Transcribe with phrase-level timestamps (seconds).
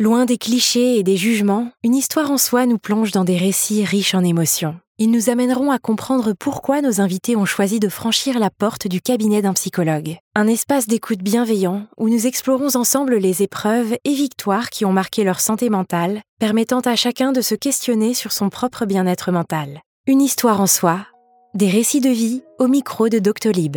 [0.00, 3.84] Loin des clichés et des jugements, une histoire en soi nous plonge dans des récits
[3.84, 4.74] riches en émotions.
[4.98, 9.00] Ils nous amèneront à comprendre pourquoi nos invités ont choisi de franchir la porte du
[9.00, 10.16] cabinet d'un psychologue.
[10.34, 15.22] Un espace d'écoute bienveillant où nous explorons ensemble les épreuves et victoires qui ont marqué
[15.22, 19.80] leur santé mentale, permettant à chacun de se questionner sur son propre bien-être mental.
[20.08, 21.06] Une histoire en soi,
[21.54, 23.76] des récits de vie au micro de Doctolib.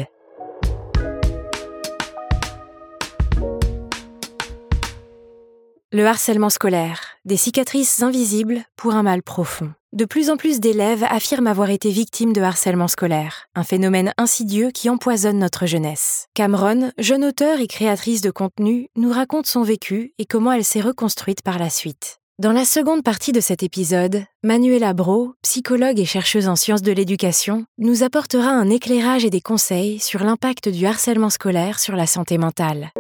[5.94, 9.72] Le harcèlement scolaire, des cicatrices invisibles pour un mal profond.
[9.94, 14.72] De plus en plus d'élèves affirment avoir été victimes de harcèlement scolaire, un phénomène insidieux
[14.72, 16.26] qui empoisonne notre jeunesse.
[16.34, 20.82] Cameron, jeune auteure et créatrice de contenu, nous raconte son vécu et comment elle s'est
[20.82, 22.20] reconstruite par la suite.
[22.38, 26.92] Dans la seconde partie de cet épisode, Manuela Bro, psychologue et chercheuse en sciences de
[26.92, 32.08] l'éducation, nous apportera un éclairage et des conseils sur l'impact du harcèlement scolaire sur la
[32.08, 32.92] santé mentale.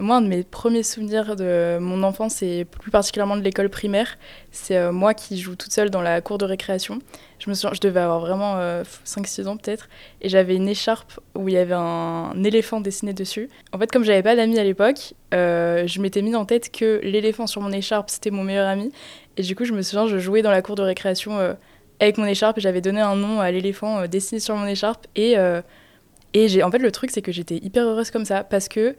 [0.00, 4.16] Moi, un de mes premiers souvenirs de mon enfance, et plus particulièrement de l'école primaire,
[4.50, 7.00] c'est euh, moi qui joue toute seule dans la cour de récréation.
[7.38, 8.56] Je me souviens, je devais avoir vraiment
[9.04, 9.88] 5-6 euh, ans peut-être,
[10.22, 13.48] et j'avais une écharpe où il y avait un, éléphant dessiné dessus.
[13.72, 17.00] En fait, comme j'avais pas d'amis à l'époque, euh, je m'étais mis en tête que
[17.02, 18.92] l'éléphant sur mon écharpe, c'était mon meilleur ami.
[19.36, 21.56] Et du coup, je me souviens, je jouais dans la cour de récréation
[22.00, 25.06] avec mon écharpe, et j'avais donné un nom à l'éléphant dessiné sur mon écharpe.
[25.14, 28.96] Et, en fait, le truc, c'est que j'étais hyper heureuse comme ça, parce que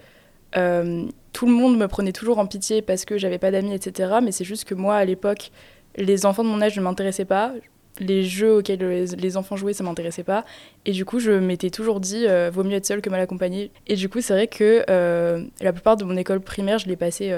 [0.58, 4.16] euh, tout le monde me prenait toujours en pitié parce que j'avais pas d'amis, etc.
[4.22, 5.52] Mais c'est juste que moi, à l'époque,
[5.96, 7.54] les enfants de mon âge ne m'intéressaient pas.
[8.00, 10.46] Les jeux auxquels les, enfants jouaient, ça m'intéressait pas.
[10.86, 13.72] Et du coup, je m'étais toujours dit, euh, vaut mieux être seule que mal accompagnée.
[13.88, 16.96] Et du coup, c'est vrai que euh, la plupart de mon école primaire, je l'ai
[16.96, 17.34] passé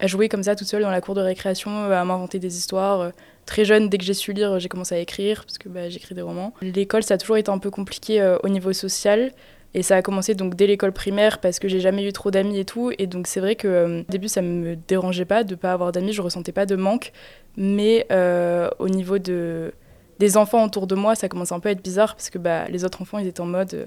[0.00, 3.12] à jouer comme ça, toute seule dans la cour de récréation, à m'inventer des histoires.
[3.44, 6.14] Très jeune, dès que j'ai su lire, j'ai commencé à écrire, parce que bah, j'écris
[6.14, 6.54] des romans.
[6.62, 9.32] L'école, ça a toujours été un peu compliqué au niveau social.
[9.72, 12.58] Et ça a commencé donc dès l'école primaire parce que j'ai jamais eu trop d'amis
[12.58, 12.92] et tout.
[12.98, 15.92] Et donc c'est vrai que euh, au début ça me dérangeait pas de pas avoir
[15.92, 17.12] d'amis, je ressentais pas de manque.
[17.56, 19.72] Mais euh, au niveau de,
[20.18, 22.66] des enfants autour de moi, ça commençait un peu à être bizarre parce que bah,
[22.68, 23.86] les autres enfants ils étaient en mode euh,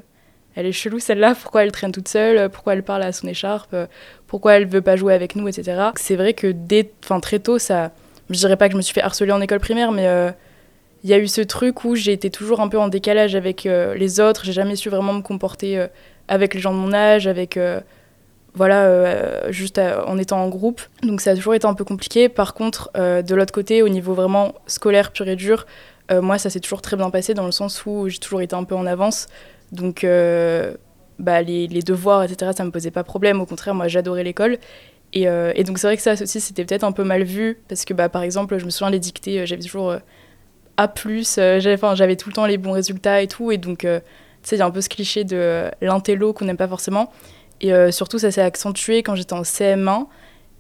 [0.56, 3.76] elle est chelou celle-là, pourquoi elle traîne toute seule, pourquoi elle parle à son écharpe,
[4.28, 5.90] pourquoi elle veut pas jouer avec nous, etc.
[5.96, 6.92] C'est vrai que dès,
[7.24, 7.92] très tôt, ça,
[8.30, 10.08] je dirais pas que je me suis fait harceler en école primaire, mais
[11.04, 13.66] il y a eu ce truc où j'ai été toujours un peu en décalage avec
[13.66, 14.46] euh, les autres.
[14.46, 15.88] J'ai jamais su vraiment me comporter euh,
[16.30, 17.82] avec les gens de mon âge, avec euh,
[18.56, 20.82] voilà, juste en étant en groupe.
[21.02, 22.30] Donc ça a toujours été un peu compliqué.
[22.30, 25.66] Par contre, de l'autre côté, au niveau vraiment scolaire pur et dur,
[26.12, 28.64] moi ça s'est toujours très bien passé dans le sens où j'ai toujours été un
[28.64, 29.26] peu en avance.
[29.72, 30.06] Donc
[31.18, 33.42] bah, les, les, devoirs, etc., ça me posait pas problème.
[33.42, 34.60] Au contraire, moi j'adorais l'école.
[35.14, 37.86] Et, et, donc c'est vrai que ça aussi c'était peut-être un peu mal vu parce
[37.86, 39.96] que bah, par exemple, je me souviens les dictées, j'avais toujours
[40.78, 40.92] a+,
[41.38, 44.00] euh, j'avais tout le temps les bons résultats et tout, et donc, euh,
[44.42, 47.12] tu sais, il y a un peu ce cliché de l'intello qu'on n'aime pas forcément.
[47.62, 50.08] Et euh, surtout, ça s'est accentué quand j'étais en CM1,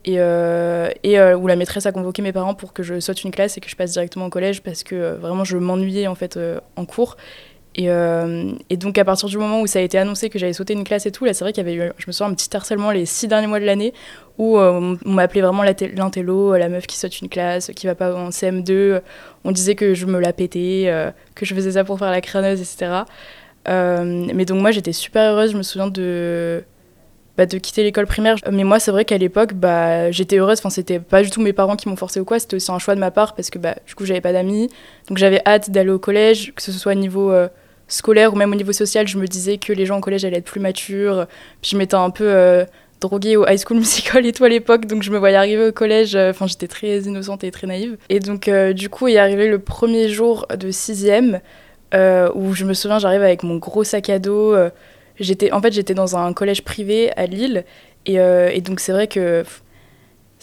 [0.05, 3.57] et, et où la maîtresse a convoqué mes parents pour que je saute une classe
[3.57, 6.37] et que je passe directement au collège, parce que vraiment, je m'ennuyais, en fait,
[6.75, 7.15] en cours.
[7.75, 7.87] Et,
[8.69, 10.83] et, donc à partir du moment où ça a été annoncé que j'allais sauter une
[10.83, 12.55] classe et tout, là c'est vrai qu'il y avait eu, je me souviens, un petit
[12.55, 13.93] harcèlement les six derniers mois de l'année
[14.37, 18.15] où euh, on m'appelait vraiment l'intello, la meuf qui saute une classe, qui va pas
[18.15, 19.01] en CM2.
[19.43, 22.21] On disait que je me la pétais, euh, que je faisais ça pour faire la
[22.21, 23.03] crâneuse, etc.
[23.67, 26.63] Euh, mais donc moi j'étais super heureuse, je me souviens de,
[27.37, 28.37] bah, de quitter l'école primaire.
[28.51, 31.53] Mais moi c'est vrai qu'à l'époque bah, j'étais heureuse, enfin c'était pas du tout mes
[31.53, 33.59] parents qui m'ont forcé ou quoi, c'était aussi un choix de ma part parce que
[33.59, 34.69] bah, du coup j'avais pas d'amis.
[35.09, 37.31] Donc j'avais hâte d'aller au collège, que ce soit au niveau
[37.87, 40.37] scolaire ou même au niveau social, je me disais que les gens au collège allaient
[40.37, 41.27] être plus matures.
[41.61, 42.65] Puis je m'étais un peu
[43.03, 45.71] droguée au high school musical et tout à l'époque, donc je me voyais arriver au
[45.71, 47.97] collège, euh, enfin j'étais très innocente et très naïve.
[48.09, 51.41] Et donc euh, du coup est arrivé le premier jour de sixième,
[51.93, 54.55] euh, où je me souviens j'arrive avec mon gros sac à dos,
[55.19, 57.65] j'étais, en fait j'étais dans un collège privé à Lille,
[58.05, 59.43] et donc c'est vrai que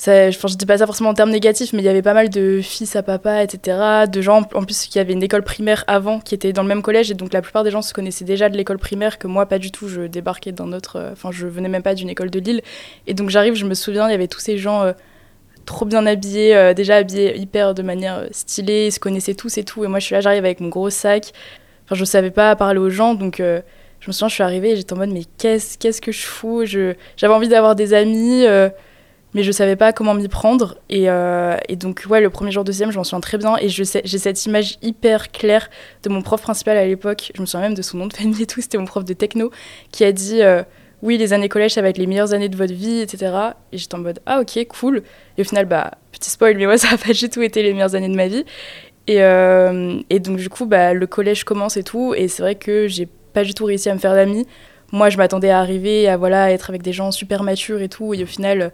[0.06, 2.60] je dis pas ça forcément en termes négatifs, mais il y avait pas mal de
[2.62, 4.06] fils à papa, etc.
[4.10, 6.82] De gens, en plus, qui avaient une école primaire avant, qui étaient dans le même
[6.82, 9.46] collège, et donc la plupart des gens se connaissaient déjà de l'école primaire, que moi,
[9.46, 9.88] pas du tout.
[9.88, 10.96] Je débarquais d'un autre.
[10.96, 12.62] Euh, enfin, je venais même pas d'une école de Lille.
[13.06, 14.92] Et donc j'arrive, je me souviens, il y avait tous ces gens euh,
[15.66, 19.64] trop bien habillés, euh, déjà habillés hyper de manière stylée, ils se connaissaient tous et
[19.64, 19.84] tout.
[19.84, 21.32] Et moi, je suis là, j'arrive avec mon gros sac.
[21.84, 24.76] Enfin, je savais pas parler aux gens, donc je me souviens, je suis arrivée et
[24.76, 26.64] j'étais en mode, mais qu'est-ce, qu'est-ce que je fous?
[26.64, 28.46] J'avais envie d'avoir des amis
[29.34, 30.76] mais je savais pas comment m'y prendre.
[30.88, 33.56] Et, euh, donc, ouais, le premier jour de deuxième, je m'en souviens très bien.
[33.60, 35.70] Et j'ai cette image hyper claire
[36.02, 37.32] de mon prof principal à l'époque.
[37.34, 38.60] Je me souviens même de son nom de famille et tout.
[38.60, 39.50] C'était mon prof de techno
[39.92, 40.62] qui a dit euh,
[41.02, 43.32] Oui, les années collège, ça va être les meilleures années de votre vie, etc.
[43.72, 45.02] Et j'étais en mode Ah, ok, cool.
[45.38, 47.72] Et au final, bah, petit spoil, mais moi, ça a pas du tout été les
[47.72, 48.44] meilleures années de ma vie.
[49.06, 52.14] Et, euh, donc, du coup, bah, le collège commence et tout.
[52.14, 54.46] Et c'est vrai que j'ai pas du tout réussi à me faire d'amis
[54.92, 58.12] moi, je m'attendais à arriver, à voilà, être avec des gens super matures et tout.
[58.12, 58.72] Et au final,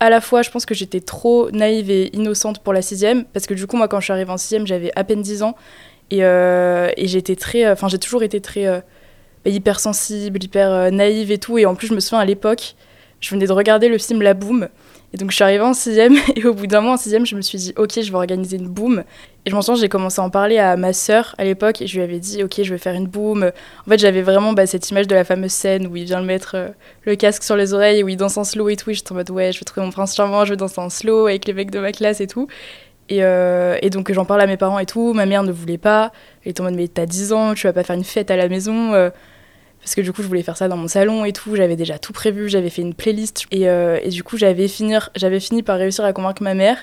[0.00, 3.46] à la fois, je pense que j'étais trop naïve et innocente pour la sixième, parce
[3.46, 5.56] que du coup, moi, quand je suis arrivée en sixième, j'avais à peine 10 ans.
[6.10, 7.68] Et, euh, et j'étais très.
[7.70, 8.66] Enfin, j'ai toujours été très.
[8.66, 8.80] Euh,
[9.44, 11.56] hyper sensible, hyper naïve et tout.
[11.56, 12.74] Et en plus, je me souviens à l'époque,
[13.20, 14.68] je venais de regarder le film La Boom.
[15.12, 17.36] Et donc je suis arrivée en sixième et au bout d'un mois en sixième, je
[17.36, 19.04] me suis dit ok, je vais organiser une boom.
[19.46, 21.86] Et je m'en souviens, j'ai commencé à en parler à ma sœur à l'époque et
[21.86, 23.52] je lui avais dit ok, je vais faire une boom.
[23.86, 26.26] En fait, j'avais vraiment bah, cette image de la fameuse scène où il vient le
[26.26, 26.68] mettre euh,
[27.04, 28.90] le casque sur les oreilles où il danse en slow et tout.
[28.90, 30.90] Et j'étais en mode ouais, je vais trouver mon prince charmant, je vais danser en
[30.90, 32.48] slow avec les mecs de ma classe et tout.
[33.08, 35.12] Et, euh, et donc j'en parle à mes parents et tout.
[35.12, 36.10] Ma mère ne voulait pas.
[36.44, 38.36] Elle était en mode mais t'as 10 ans, tu vas pas faire une fête à
[38.36, 38.94] la maison.
[38.94, 39.10] Euh
[39.78, 41.96] parce que du coup je voulais faire ça dans mon salon et tout, j'avais déjà
[41.96, 43.68] tout prévu, j'avais fait une playlist et,
[44.08, 46.78] du coup j'avais fini par réussir à convaincre ma mère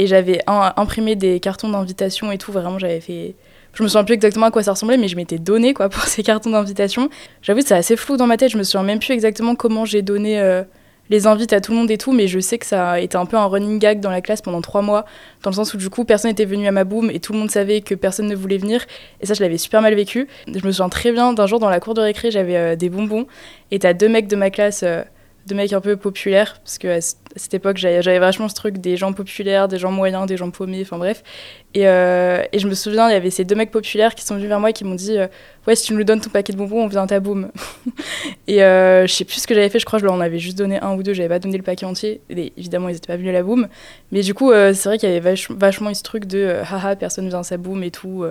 [0.00, 3.34] et j'avais imprimé des cartons d'invitation et tout, vraiment j'avais fait...
[3.74, 6.02] Je me souviens plus exactement à quoi ça ressemblait, mais je m'étais donné quoi pour
[6.04, 7.10] ces cartons d'invitation.
[7.42, 10.00] J'avoue c'est assez flou dans ma tête, je me souviens même plus exactement comment j'ai
[10.00, 10.62] donné euh,
[11.10, 13.18] les invites à tout le monde et tout, mais je sais que ça a été
[13.18, 15.04] un peu un running gag dans la classe pendant trois mois,
[15.42, 17.38] dans le sens où du coup personne n'était venu à ma boum et tout le
[17.38, 18.86] monde savait que personne ne voulait venir,
[19.20, 20.28] et ça je l'avais super mal vécu.
[20.46, 22.88] Je me souviens très bien d'un jour dans la cour de récré, j'avais euh, des
[22.88, 23.26] bonbons,
[23.70, 24.82] et t'as deux mecs de ma classe.
[24.82, 25.02] Euh,
[25.50, 27.00] deux mecs un peu populaires, parce que à
[27.36, 30.80] cette époque, j'avais vachement ce truc des gens populaires, des gens moyens, des gens paumés,
[30.82, 31.22] enfin bref.
[31.74, 34.36] Et, euh, et, je me souviens, il y avait ces deux mecs populaires qui sont
[34.36, 35.26] venus vers moi et qui m'ont dit euh,
[35.66, 37.50] Ouais, si tu nous donnes ton paquet de bonbons, on vient à boum.
[38.46, 40.20] et euh, je sais plus ce que j'avais fait, je crois que je leur en
[40.20, 42.20] avais juste donné un ou deux, j'avais pas donné le paquet entier.
[42.30, 43.68] Évidemment, ils étaient pas venus à la boum.
[44.12, 47.40] Mais du coup, c'est vrai qu'il y avait vachement ce truc de Haha, personne vient
[47.40, 48.24] à sa boum et tout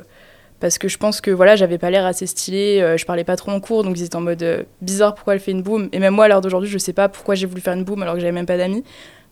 [0.59, 3.35] parce que je pense que voilà j'avais pas l'air assez stylé euh, je parlais pas
[3.35, 5.89] trop en cours donc ils étaient en mode euh, bizarre pourquoi elle fait une boom
[5.91, 8.01] et même moi à l'heure d'aujourd'hui je sais pas pourquoi j'ai voulu faire une boom
[8.01, 8.83] alors que j'avais même pas d'amis.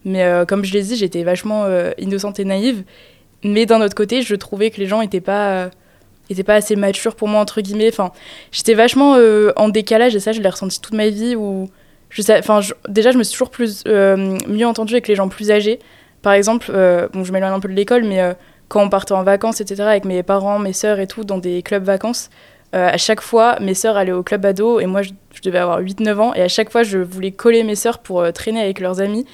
[0.06, 1.66] Mais euh, comme je l'ai dit j'étais vachement
[1.98, 2.84] innocente et naïve.
[3.44, 5.70] Mais d'un autre côté je trouvais que les gens étaient pas
[6.30, 7.90] étaient pas assez matures pour moi entre guillemets.
[7.90, 8.12] Enfin
[8.52, 9.18] j'étais vachement
[9.56, 11.70] en décalage et ça je l'ai ressenti toute ma vie où
[12.10, 15.52] je sais enfin déjà je me suis toujours plus mieux entendue avec les gens plus
[15.52, 15.80] âgés.
[16.22, 16.72] Par exemple
[17.12, 18.22] bon je m'éloigne un peu de l'école mais
[18.68, 21.62] quand on partait en vacances, etc., avec mes parents, mes sœurs et tout, dans des
[21.62, 22.30] clubs vacances,
[22.76, 25.12] euh, à chaque fois, mes sœurs allaient au club ado et moi, je,
[25.44, 26.34] devais avoir 8-9 ans.
[26.34, 29.26] Et à chaque fois, je voulais coller mes sœurs pour euh, traîner avec leurs amis.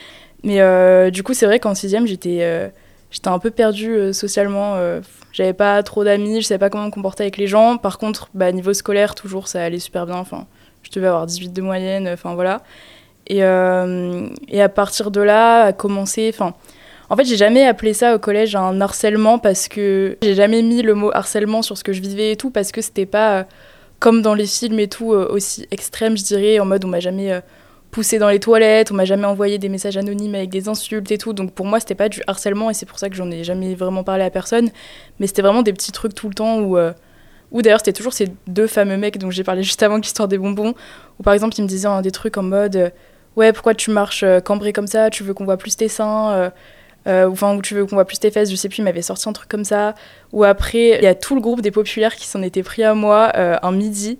[0.44, 2.72] Mais euh, du coup, c'est vrai qu'en sixième, j'étais
[3.12, 4.76] j'étais un peu perdue socialement.
[5.32, 7.78] J'avais pas trop d'amis, je savais pas comment me comporter avec les gens.
[7.78, 10.18] Par contre, bah, niveau scolaire, toujours, ça allait super bien.
[10.18, 10.46] Enfin,
[10.84, 12.62] je devais avoir 18 de moyenne, enfin voilà.
[13.28, 16.30] Et, et à partir de là, à commencer...
[16.34, 16.54] Enfin,
[17.14, 20.82] en fait, j'ai jamais appelé ça au collège un harcèlement parce que j'ai jamais mis
[20.82, 23.44] le mot harcèlement sur ce que je vivais et tout parce que c'était pas euh,
[24.00, 27.00] comme dans les films et tout euh, aussi extrême, je dirais, en mode on m'a
[27.00, 27.40] jamais euh,
[27.92, 31.20] poussé dans les toilettes, on m'a jamais envoyé des messages anonymes avec des insultes et
[31.20, 31.34] tout.
[31.34, 33.76] Donc pour moi, c'était pas du harcèlement et c'est pour ça que j'en ai jamais
[33.76, 34.72] vraiment parlé à personne.
[35.20, 36.80] Mais c'était vraiment des petits trucs tout le temps où.
[37.52, 40.40] Ou d'ailleurs, c'était toujours ces deux fameux mecs dont j'ai parlé juste avant, l'histoire des
[40.40, 40.74] bonbons,
[41.20, 42.92] où par exemple, ils me disaient des trucs en mode
[43.36, 45.12] Ouais, pourquoi tu marches cambré comme ça?
[45.12, 46.52] Tu veux qu'on voit plus tes seins
[47.08, 49.02] euh, enfin où tu veux qu'on voit plus tes fesses, je sais plus, il m'avait
[49.02, 49.96] sorti un truc comme ça.
[50.32, 52.94] Ou après, il y a tout le groupe des populaires qui s'en étaient pris à
[52.94, 54.18] moi euh, un midi.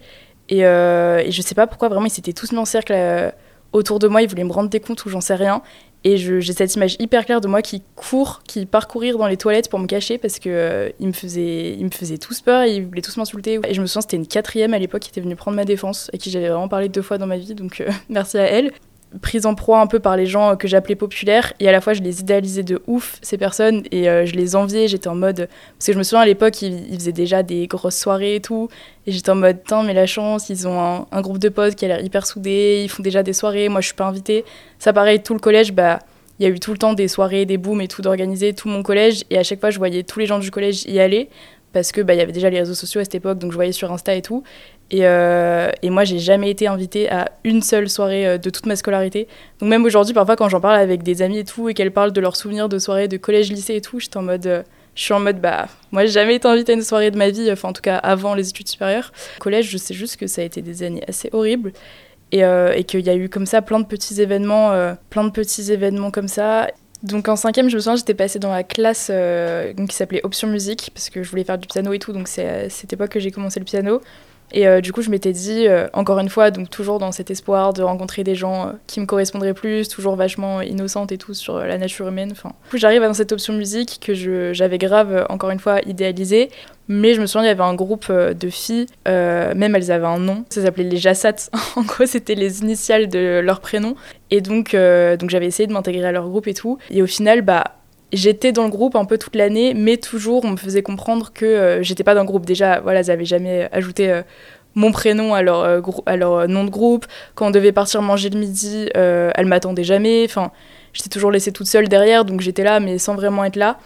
[0.50, 3.32] Et, euh, je sais pas pourquoi, vraiment, ils s'étaient tous mis en cercle euh,
[3.72, 5.62] autour de moi, ils voulaient me rendre des comptes ou j'en sais rien.
[6.06, 9.70] Et j'ai cette image hyper claire de moi qui court, qui parcourir dans les toilettes
[9.70, 13.16] pour me cacher parce que ils me faisaient, me faisaient tous peur, ils voulaient tous
[13.16, 13.62] m'insulter.
[13.66, 16.10] Et je me souviens, c'était une quatrième à l'époque qui était venue prendre ma défense
[16.12, 18.74] et qui j'avais vraiment parlé deux fois dans ma vie, donc merci à elle
[19.22, 21.94] prise en proie un peu par les gens que j'appelais populaires et à la fois
[21.94, 25.48] je les idéalisais de ouf ces personnes et euh, je les enviais j'étais en mode
[25.78, 28.70] parce que je me souviens à l'époque ils, faisaient déjà des grosses soirées et tout
[29.06, 31.86] et j'étais en mode tiens mais la chance ils ont un, groupe de potes qui
[31.86, 34.46] a l'air hyper soudé ils font déjà des soirées moi je suis pas invitée.
[34.80, 36.00] Ça pareil tout le collège bah
[36.40, 38.68] il y a eu tout le temps des soirées des booms et tout d'organiser tout
[38.68, 41.30] mon collège et à chaque fois je voyais tous les gens du collège y aller
[41.74, 43.56] parce que bah, il y avait déjà les réseaux sociaux à cette époque donc je
[43.56, 44.44] voyais sur Insta et tout
[44.94, 48.68] et, euh, et, moi, j'ai jamais été invitée à une seule soirée euh, de toute
[48.68, 49.28] ma scolarité.
[49.60, 52.12] Donc même aujourd'hui, parfois, quand j'en parle avec des amis et tout, et qu'elles parlent
[52.12, 54.62] de leurs souvenirs de soirées de collège, lycée et tout, j'étais en mode, euh,
[54.94, 57.32] je suis en mode, bah, moi, j'ai jamais été invitée à une soirée de ma
[57.32, 59.12] vie, enfin, en tout cas, avant les études supérieures.
[59.40, 61.74] collège, je sais juste que ça a été des années assez horribles.
[62.32, 64.72] Et, et qu'il y a eu comme ça plein de petits événements,
[65.12, 66.68] plein de petits événements comme ça.
[67.04, 69.12] Donc en cinquième, je me souviens, j'étais passée dans la classe
[69.88, 72.48] qui s'appelait Option Musique, parce que je voulais faire du piano et tout, donc c'est
[72.48, 74.02] à cette époque que j'ai commencé le piano.
[74.54, 77.32] Et euh, du coup, je m'étais dit, euh, encore une fois, donc toujours dans cet
[77.32, 81.34] espoir de rencontrer des gens euh, qui me correspondraient plus, toujours vachement innocente et tout
[81.34, 82.30] sur la nature humaine.
[82.32, 84.14] Enfin, du coup, j'arrive dans cette option musique que
[84.54, 86.50] j'avais grave, encore une fois, idéalisée.
[86.88, 90.20] Mais je me souviens, il y avait un groupe de filles, même elles avaient un
[90.20, 91.50] nom, ça s'appelait les Jassat.
[91.78, 93.96] en gros, c'était les initiales de leur prénom.
[94.32, 96.78] Et donc, donc j'avais essayé de m'intégrer à leur groupe et tout.
[96.92, 97.64] Et au final, bah,
[98.14, 101.46] j'étais dans le groupe un peu toute l'année, mais toujours on me faisait comprendre que
[101.46, 102.46] euh, j'étais pas dans le groupe.
[102.46, 104.22] Déjà, voilà, ils n'avaient jamais ajouté euh,
[104.76, 107.06] mon prénom à leur, à leur nom de groupe.
[107.36, 110.26] Quand on devait partir manger le midi, elles m'attendaient jamais.
[110.26, 110.52] Enfin,
[110.94, 113.78] j'étais toujours laissée toute seule derrière, donc j'étais là, mais sans vraiment être là.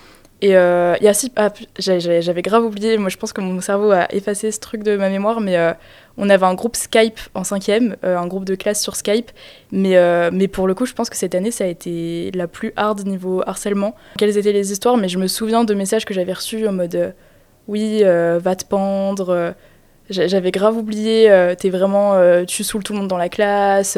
[0.42, 4.52] Et euh, si, ah, j'avais grave oublié, moi je pense que mon cerveau a effacé
[4.52, 5.74] ce truc de ma mémoire, mais euh,
[6.18, 9.32] on avait un groupe Skype en cinquième, euh, un groupe de classe sur Skype,
[9.72, 9.96] mais,
[10.32, 13.06] mais pour le coup je pense que cette année ça a été la plus hard
[13.08, 13.96] niveau harcèlement.
[14.18, 17.16] Quelles étaient les histoires, mais je me souviens de messages que j'avais reçus en mode
[17.68, 19.56] oui, va te pendre.
[20.10, 22.16] J'avais grave oublié, t'es vraiment,
[22.46, 23.98] tu saoules tout le monde dans la classe,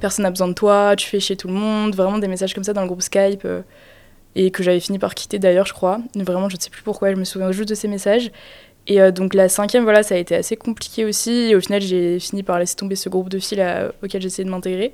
[0.00, 2.64] personne n'a besoin de toi, tu fais chier tout le monde, vraiment des messages comme
[2.64, 3.46] ça dans le groupe Skype
[4.36, 6.00] et que j'avais fini par quitter d'ailleurs, je crois.
[6.14, 8.30] Vraiment, je ne sais plus pourquoi, je me souviens juste de ces messages.
[8.86, 11.30] Et euh, donc la cinquième, voilà, ça a été assez compliqué aussi.
[11.30, 14.44] Et au final, j'ai fini par laisser tomber ce groupe de filles là, auquel j'essayais
[14.44, 14.92] de m'intégrer.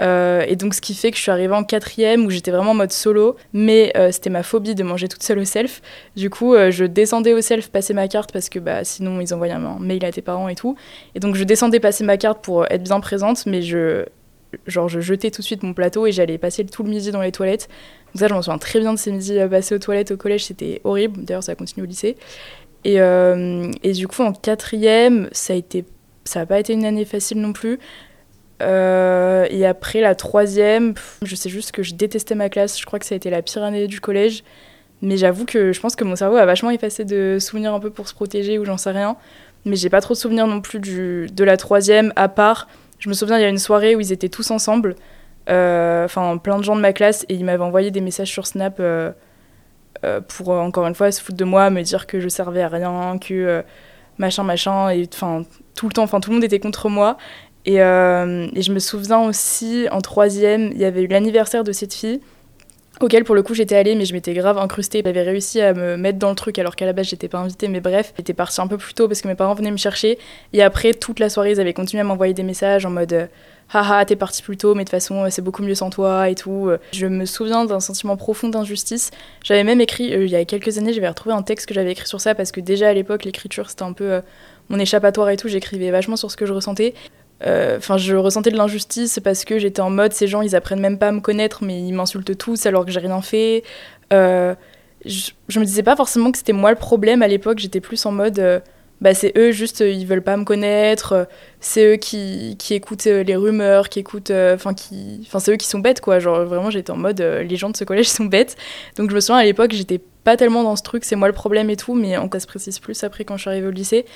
[0.00, 2.72] Euh, et donc ce qui fait que je suis arrivée en quatrième où j'étais vraiment
[2.72, 5.82] en mode solo, mais euh, c'était ma phobie de manger toute seule au self.
[6.16, 9.52] Du coup, je descendais au self passer ma carte parce que bah, sinon ils envoyaient
[9.52, 10.76] un mail à tes parents et tout.
[11.14, 14.04] Et donc je descendais passer ma carte pour être bien présente, mais je,
[14.66, 17.22] genre, je jetais tout de suite mon plateau et j'allais passer tout le midi dans
[17.22, 17.68] les toilettes
[18.14, 20.44] donc ça, je m'en souviens très bien de ces midis passés aux toilettes au collège,
[20.44, 21.24] c'était horrible.
[21.24, 22.16] D'ailleurs, ça a continué au lycée.
[22.84, 25.84] Et, euh, et, du coup, en quatrième, ça a été,
[26.24, 27.80] ça n'a pas été une année facile non plus.
[28.62, 32.78] Euh, et après la troisième, je sais juste que je détestais ma classe.
[32.78, 34.44] Je crois que ça a été la pire année du collège.
[35.02, 37.90] Mais j'avoue que je pense que mon cerveau a vachement effacé de souvenirs un peu
[37.90, 39.16] pour se protéger ou j'en sais rien.
[39.64, 42.68] Mais j'ai pas trop de souvenirs non plus du, de la troisième, à part,
[43.04, 44.96] je me souviens, il y a une soirée où ils étaient tous ensemble.
[45.50, 48.46] Euh, enfin plein de gens de ma classe, et ils m'avaient envoyé des messages sur
[48.46, 49.12] Snap euh,
[50.02, 52.68] euh, pour encore une fois se foutre de moi, me dire que je servais à
[52.68, 53.62] rien, que
[54.16, 55.44] machin machin, et enfin
[55.76, 57.18] tout le temps, enfin tout le monde était contre moi.
[57.66, 61.92] Et, et, je me souviens aussi, en troisième, il y avait eu l'anniversaire de cette
[61.92, 62.22] fille,
[63.00, 65.02] auquel pour le coup j'étais allée, mais je m'étais grave incrustée.
[65.04, 67.68] J'avais réussi à me mettre dans le truc alors qu'à la base j'étais pas invitée,
[67.68, 70.18] mais bref, j'étais partie un peu plus tôt parce que mes parents venaient me chercher.
[70.52, 73.28] Et après, toute la soirée, ils avaient continué à m'envoyer des messages en mode
[73.72, 76.34] haha, t'es parti plus tôt, mais de toute façon, c'est beaucoup mieux sans toi et
[76.34, 76.70] tout.
[76.92, 79.10] Je me souviens d'un sentiment profond d'injustice.
[79.42, 81.92] J'avais même écrit, euh, il y a quelques années, j'avais retrouvé un texte que j'avais
[81.92, 84.20] écrit sur ça parce que déjà à l'époque, l'écriture c'était un peu euh,
[84.68, 85.48] mon échappatoire et tout.
[85.48, 86.94] J'écrivais vachement sur ce que je ressentais.
[87.46, 90.80] Euh, enfin, je ressentais de l'injustice parce que j'étais en mode, ces gens, ils apprennent
[90.80, 93.62] même pas à me connaître, mais ils m'insultent tous alors que j'ai rien fait.
[94.10, 94.54] je,
[95.04, 98.12] je, me disais pas forcément que c'était moi le problème à l'époque, j'étais plus en
[98.12, 98.62] mode
[99.00, 101.12] bah, c'est eux juste euh, ils veulent pas me connaître.
[101.12, 101.24] Euh,
[101.60, 105.66] c'est eux qui, qui, écoutent euh, les rumeurs qui écoutent enfin qui c'est eux qui
[105.66, 106.18] sont bêtes quoi.
[106.20, 108.56] Genre vraiment j'étais en mode les gens de ce collège sont bêtes.
[108.96, 111.34] Donc je me souviens à l'époque j'étais pas tellement dans ce truc c'est moi le
[111.34, 114.06] problème et tout mais on se précise plus après quand je suis arrivée au lycée.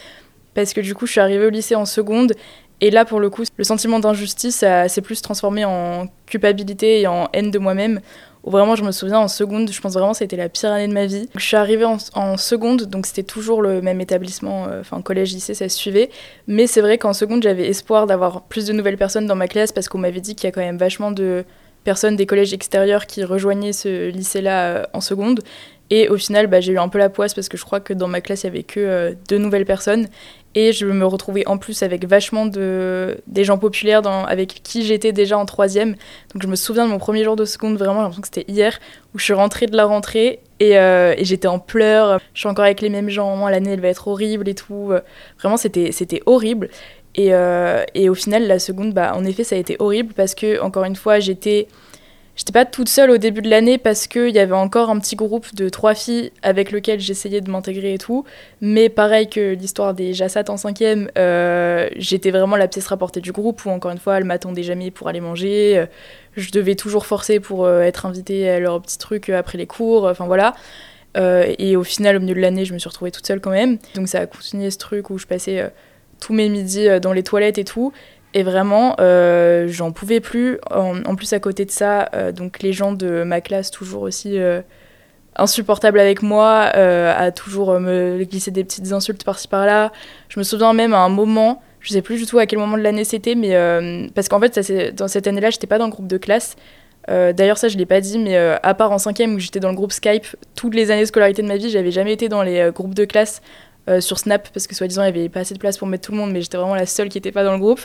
[0.55, 2.33] Parce que du coup je suis arrivée au lycée en seconde
[2.81, 7.29] et là pour le coup le sentiment d'injustice s'est plus transformé en culpabilité et en
[7.33, 8.01] haine de moi-même
[8.45, 10.93] vraiment je me souviens en seconde, je pense vraiment que c'était la pire année de
[10.93, 11.29] ma vie.
[11.35, 15.55] Je suis arrivée en, seconde, donc c'était toujours le même établissement, euh, enfin collège, lycée,
[15.55, 16.11] ça se suivait.
[16.47, 19.73] Mais c'est vrai qu'en seconde, j'avais espoir d'avoir plus de nouvelles personnes dans ma classe
[19.73, 21.45] parce qu'on m'avait dit qu'il y a quand même vachement de
[21.85, 25.41] personnes des collèges extérieurs qui rejoignaient ce lycée-là euh, en seconde.
[25.91, 27.95] Et au final, bah, j'ai eu un peu la poisse parce que je crois que
[27.95, 30.09] dans ma classe, il n'y avait que euh, deux nouvelles personnes.
[30.55, 35.13] Et je me retrouvais en plus avec vachement de, des gens populaires avec qui j'étais
[35.13, 35.91] déjà en troisième.
[36.33, 38.51] Donc je me souviens de mon premier jour de seconde, vraiment, j'ai l'impression que c'était
[38.51, 38.81] hier,
[39.15, 42.19] où je suis rentrée de la rentrée et, euh, j'étais en pleurs.
[42.35, 44.93] Je suis encore avec les mêmes gens, l'année elle va être horrible et tout.
[45.39, 46.71] Vraiment, c'était, horrible.
[47.15, 50.35] Et, euh, et, au final, la seconde, bah, en effet, ça a été horrible parce
[50.35, 51.69] que, encore une fois, j'étais
[52.39, 55.17] J'étais pas toute seule au début de l'année parce qu'il y avait encore un petit
[55.17, 58.25] groupe de trois filles avec lequel j'essayais de m'intégrer et tout.
[58.61, 63.33] Mais pareil que l'histoire des Jassat en cinquième, euh, j'étais vraiment la pièce rapportée du
[63.33, 65.79] groupe où encore une fois, elles m'attendaient jamais pour aller manger.
[65.79, 65.87] Euh,
[66.37, 70.05] je devais toujours forcer pour euh, être invitée à leur petit truc après les cours.
[70.05, 70.55] Enfin voilà.
[71.17, 73.79] et au final, au milieu de l'année, je me suis retrouvée toute seule quand même.
[73.97, 75.73] Donc ça a continué ce truc où je passais
[76.21, 77.93] tous mes midis dans les toilettes et tout.
[78.35, 80.59] Et vraiment, euh, j'en pouvais plus.
[80.71, 84.39] En, plus, à côté de ça, euh, donc les gens de ma classe, toujours aussi
[84.39, 84.61] euh,
[85.37, 89.93] insupportables avec moi, à toujours me glisser des petites insultes par-ci par-là.
[90.29, 92.77] Je me souviens même à un moment, je sais plus du tout à quel moment
[92.77, 93.57] de l'année c'était, mais
[94.15, 96.57] parce qu'en fait, dans cette année-là, j'étais pas dans le groupe de classe.
[97.07, 99.77] D'ailleurs, ça, je l'ai pas dit, mais à part en cinquième où j'étais dans le
[99.77, 102.71] groupe Skype, toutes les années de scolarité de ma vie, j'avais jamais été dans les
[102.75, 103.41] groupes de classe
[103.89, 106.07] euh, sur Snap parce que soi-disant il n'y avait pas assez de place pour mettre
[106.07, 107.81] tout le monde, mais j'étais vraiment la seule qui n'était pas dans le groupe.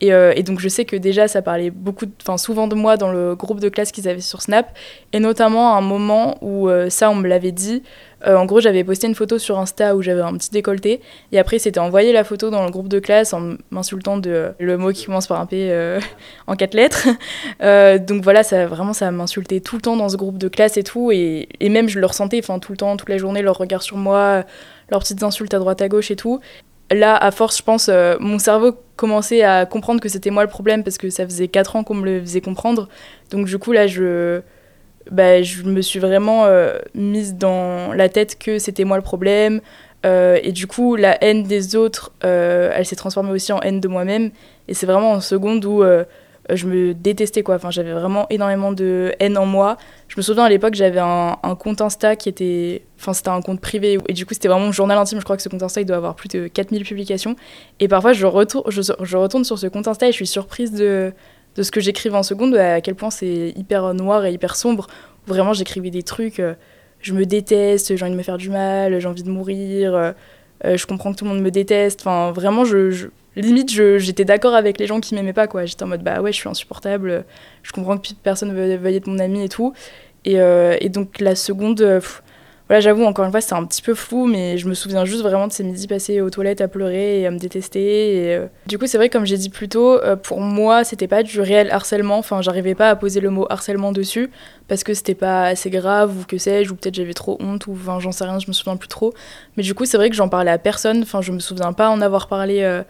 [0.00, 2.96] Et, euh, et, donc je sais que déjà ça parlait beaucoup, enfin souvent de moi
[2.96, 4.76] dans le groupe de classe qu'ils avaient sur Snap,
[5.12, 7.82] et notamment à un moment où euh, ça on me l'avait dit.
[8.26, 11.00] En gros, j'avais posté une photo sur Insta où j'avais un petit décolleté,
[11.32, 14.76] et après, c'était envoyé la photo dans le groupe de classe en m'insultant de le
[14.78, 15.98] mot qui commence par un P
[16.46, 17.08] en quatre lettres.
[18.06, 20.82] donc voilà, ça vraiment, ça m'insultait tout le temps dans ce groupe de classe et
[20.82, 23.58] tout, et, et même je le ressentais, enfin tout le temps, toute la journée, leur
[23.58, 24.44] regard sur moi,
[24.90, 26.40] leurs petites insultes à droite à gauche et tout.
[26.90, 27.90] là, à force, je pense,
[28.20, 31.76] mon cerveau commençait à comprendre que c'était moi le problème parce que ça faisait 4
[31.76, 32.88] ans qu'on me le faisait comprendre.
[33.30, 34.40] Donc du coup, là, je,
[35.10, 36.46] bah, je me suis vraiment
[36.94, 39.60] mise dans la tête que c'était moi le problème.
[40.04, 44.30] et du coup, la haine des autres, elle s'est transformée aussi en haine de moi-même.
[44.68, 45.82] Et c'est vraiment en seconde où
[46.50, 47.56] euh, je me détestais quoi.
[47.56, 49.76] Enfin, j'avais vraiment énormément de haine en moi.
[50.08, 52.82] Je me souviens à l'époque, j'avais un, compte Insta qui était.
[52.98, 53.98] Enfin, c'était un compte privé.
[54.08, 55.18] Et du coup, c'était vraiment mon journal intime.
[55.18, 57.36] Je crois que ce compte Insta, il doit avoir plus de 4000 publications.
[57.80, 61.12] Et parfois, je, retourne, je, retourne sur ce compte Insta et je suis surprise de,
[61.56, 64.86] de ce que j'écrivais en seconde, à quel point c'est hyper noir et hyper sombre.
[65.26, 66.40] Vraiment, j'écrivais des trucs.
[66.40, 66.54] Euh,
[67.00, 69.94] je me déteste, j'ai envie de me faire du mal, j'ai envie de mourir.
[69.94, 70.12] Euh,
[70.64, 72.00] je comprends que tout le monde me déteste.
[72.00, 75.88] Enfin, vraiment, je limite j'étais d'accord avec les gens qui m'aimaient pas quoi j'étais en
[75.88, 77.24] mode bah ouais je suis insupportable
[77.62, 79.72] je comprends que personne ne veuille être mon ami et tout
[80.24, 82.00] et, euh, et donc la seconde euh,
[82.68, 85.22] voilà j'avoue encore une fois c'est un petit peu flou mais je me souviens juste
[85.22, 88.46] vraiment de ces midis passés aux toilettes à pleurer et à me détester et euh,
[88.66, 91.70] du coup c'est vrai comme j'ai dit plus tôt pour moi c'était pas du réel
[91.70, 92.18] harcèlement.
[92.18, 94.30] Enfin j'arrivais pas à poser le mot harcèlement dessus
[94.68, 97.72] parce que c'était pas assez grave ou que sais-je ou peut-être j'avais trop honte ou
[97.72, 99.12] enfin j'en sais rien je me souviens plus trop.
[99.56, 101.02] Mais du coup c'est vrai que j'en parlais à personne.
[101.02, 102.82] Enfin je me souviens pas en avoir parlé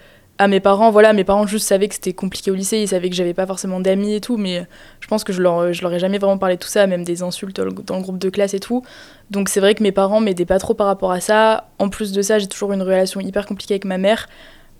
[0.44, 3.08] à mes parents, voilà, mes parents juste savaient que c'était compliqué au lycée, ils savaient
[3.08, 4.66] que j'avais pas forcément d'amis et tout, mais
[5.00, 7.02] je pense que je leur, je leur ai jamais vraiment parlé de tout ça, même
[7.02, 8.82] des insultes dans le groupe de classe et tout.
[9.30, 11.68] Donc c'est vrai que mes parents m'aidaient pas trop par rapport à ça.
[11.78, 14.28] En plus de ça, j'ai toujours une relation hyper compliquée avec ma mère.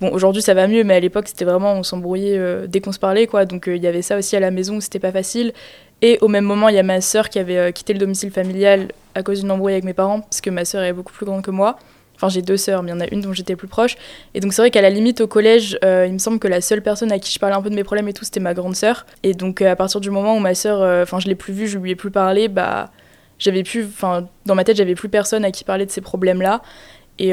[0.00, 2.92] Bon, aujourd'hui ça va mieux, mais à l'époque c'était vraiment, on s'embrouillait euh, dès qu'on
[2.92, 3.47] se parlait, quoi.
[3.47, 5.54] Donc euh, il y avait ça aussi à la maison, c'était pas facile.
[6.02, 8.30] Et au même moment, il y a ma sœur qui avait euh, quitté le domicile
[8.30, 11.25] familial à cause d'une embrouille avec mes parents, parce que ma sœur est beaucoup plus
[11.25, 11.78] grande que moi.
[12.16, 13.97] Enfin, j'ai deux sœurs, mais il y en a une dont j'étais plus proche.
[14.35, 16.61] Et donc, c'est vrai qu'à la limite, au collège, euh, il me semble que la
[16.61, 18.54] seule personne à qui je parlais un peu de mes problèmes et tout, c'était ma
[18.54, 19.04] grande sœur.
[19.23, 21.52] Et donc, euh, à partir du moment où ma sœur, euh, enfin, je l'ai plus
[21.52, 22.90] vue, je lui ai plus parlé, bah,
[23.38, 26.62] j'avais plus, enfin, dans ma tête, j'avais plus personne à qui parler de ces problèmes-là.
[27.18, 27.33] Et,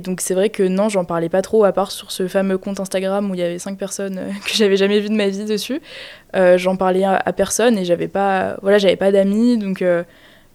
[0.00, 2.78] donc, c'est vrai que non, j'en parlais pas trop, à part sur ce fameux compte
[2.80, 5.80] Instagram où il y avait cinq personnes que j'avais jamais vues de ma vie dessus.
[6.34, 9.58] j'en parlais à, à, personne et j'avais pas, voilà, j'avais pas d'amis.
[9.58, 9.82] Donc,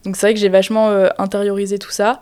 [0.06, 2.22] donc c'est vrai que j'ai vachement intériorisé tout ça.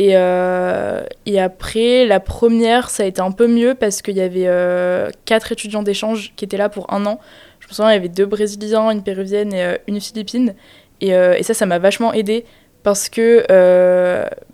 [0.00, 4.22] Et, euh, et, après, la première, ça a été un peu mieux parce qu'il y
[4.22, 7.20] avait euh, quatre étudiants d'échange qui étaient là pour un an.
[7.58, 10.54] Je me souviens, il y avait deux Brésiliens, une Péruvienne et euh, une Philippine.
[11.02, 12.46] Et, ça, ça m'a vachement aidé
[12.82, 13.44] parce que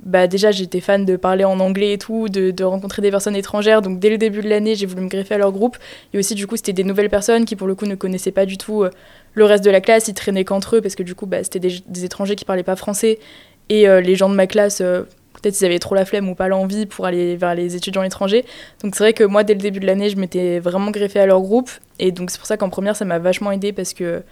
[0.00, 3.82] bah déjà, j'étais fan de parler en anglais et tout, de, rencontrer des personnes étrangères.
[3.82, 5.76] Donc dès le début de l'année, j'ai voulu me greffer à leur groupe.
[6.12, 8.46] Et aussi, du coup, c'était des nouvelles personnes qui, pour le coup, ne connaissaient pas
[8.46, 8.84] du tout
[9.34, 10.08] le reste de la classe.
[10.08, 12.76] Ils traînaient qu'entre eux parce que, du coup, bah, c'était des, étrangers qui parlaient pas
[12.76, 13.20] français.
[13.68, 14.82] Et les gens de ma classe
[15.40, 18.44] peut-être ils avaient trop la flemme ou pas l'envie pour aller vers les étudiants étrangers.
[18.82, 21.26] Donc c'est vrai que moi, dès le début de l'année, je m'étais vraiment greffée à
[21.26, 21.70] leur groupe.
[21.98, 24.22] Et donc c'est pour ça qu'en première, ça m'a vachement aidé parce que,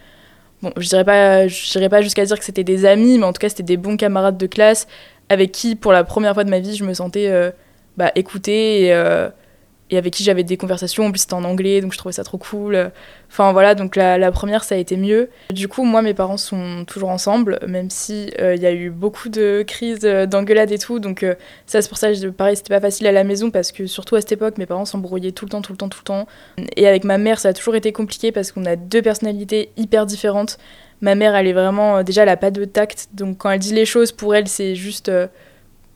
[0.61, 1.47] bon, je dirais pas,
[1.89, 4.37] pas jusqu'à dire que c'était des amis, mais en tout cas, c'était des bons camarades
[4.37, 4.87] de classe
[5.29, 7.51] avec qui, pour la première fois de ma vie, je me sentais euh,
[7.97, 9.29] bah, écoutée euh,
[9.91, 11.05] et avec qui j'avais des conversations.
[11.05, 12.91] En plus, c'était en anglais, donc je trouvais ça trop cool.
[13.29, 15.29] Enfin voilà, donc la, première, ça a été mieux.
[15.51, 18.89] Du coup, moi, mes parents sont toujours ensemble, même si euh, il y a eu
[18.89, 20.99] beaucoup de crises euh, d'engueulades et tout.
[20.99, 21.35] Donc euh,
[21.67, 24.15] ça, c'est pour ça, que pareil, c'était pas facile à la maison parce que surtout
[24.15, 26.27] à cette époque, mes parents s'embrouillaient tout le temps, tout le temps, tout le temps.
[26.75, 30.05] Et avec ma mère, ça a toujours été compliqué parce qu'on a deux personnalités hyper
[30.05, 30.57] différentes.
[31.01, 33.09] Ma mère, elle est vraiment, déjà, elle a pas de tact.
[33.13, 35.11] Donc quand elle dit les choses, pour elle, c'est juste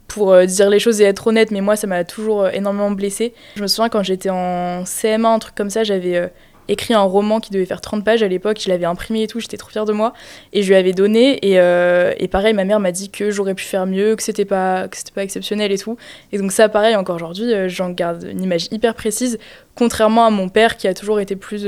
[0.09, 2.91] pour euh, dire les choses et être honnête, mais moi, ça m'a toujours euh, énormément
[2.91, 3.33] blessée.
[3.55, 6.27] Je me souviens quand j'étais en CM1, un truc comme ça, j'avais euh,
[6.67, 9.39] écrit un roman qui devait faire 30 pages à l'époque, je l'avais imprimé et tout,
[9.39, 10.13] j'étais trop fière de moi,
[10.51, 13.85] et je lui avais donné, et, pareil, ma mère m'a dit que j'aurais pu faire
[13.85, 15.97] mieux, que c'était pas, pas exceptionnel et tout.
[16.31, 19.39] Et donc ça, pareil, encore aujourd'hui, j'en garde une image hyper précise,
[19.75, 21.67] contrairement à mon père qui a toujours été plus...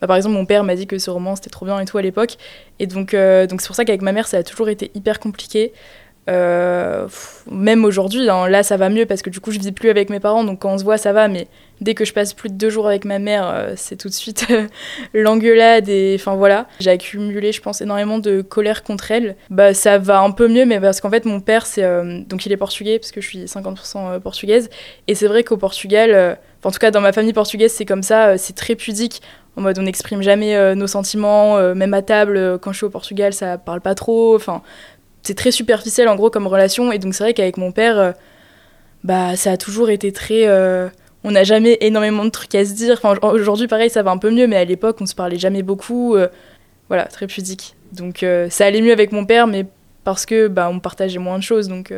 [0.00, 1.98] Bah, par exemple, mon père m'a dit que ce roman c'était trop bien et tout
[1.98, 2.36] à l'époque.
[2.78, 5.72] Et donc, donc c'est pour ça qu'avec ma mère, ça a toujours été hyper compliqué.
[6.28, 7.06] Euh,
[7.48, 10.10] même aujourd'hui, hein, là ça va mieux parce que du coup je vis plus avec
[10.10, 11.46] mes parents, donc quand on se voit ça va, mais
[11.80, 14.12] dès que je passe plus de deux jours avec ma mère, euh, c'est tout de
[14.12, 14.46] suite
[15.14, 16.66] l'engueulade et enfin voilà.
[16.80, 19.36] J'ai accumulé, je pense, énormément de colère contre elle.
[19.50, 22.44] Bah ça va un peu mieux, mais parce qu'en fait mon père c'est euh, donc
[22.44, 24.68] il est portugais parce que je suis 50% portugaise
[25.06, 28.36] et c'est vrai qu'au Portugal, en tout cas dans ma famille portugaise c'est comme ça,
[28.36, 29.22] c'est très pudique.
[29.58, 33.32] En mode on n'exprime jamais nos sentiments, même à table quand je suis au Portugal
[33.32, 34.34] ça parle pas trop.
[34.34, 34.62] Enfin
[35.26, 36.92] c'est très superficiel en gros comme relation.
[36.92, 38.12] Et donc c'est vrai qu'avec mon père, euh,
[39.04, 40.46] bah ça a toujours été très.
[40.46, 40.88] Euh,
[41.24, 43.00] on n'a jamais énormément de trucs à se dire.
[43.02, 45.62] Enfin, aujourd'hui, pareil, ça va un peu mieux, mais à l'époque, on se parlait jamais
[45.62, 46.14] beaucoup.
[46.14, 46.28] Euh,
[46.88, 47.74] voilà, très pudique.
[47.92, 49.66] Donc ça allait mieux avec mon père, mais
[50.04, 51.66] parce que bah, on partageait moins de choses.
[51.66, 51.92] Donc,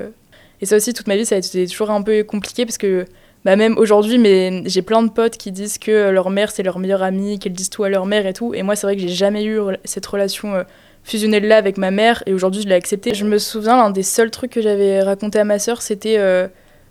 [0.60, 3.04] Et ça aussi, toute ma vie, ça a été toujours un peu compliqué parce que
[3.44, 6.78] bah, même aujourd'hui, mais j'ai plein de potes qui disent que leur mère, c'est leur
[6.78, 8.54] meilleure amie, qu'elles disent tout à leur mère et tout.
[8.54, 10.64] Et moi, c'est vrai que j'ai jamais eu cette relation
[11.04, 13.14] fusionner là avec ma mère et aujourd'hui je l'ai accepté.
[13.14, 16.48] Je me souviens, l'un des seuls trucs que j'avais raconté à ma sœur, c'était euh,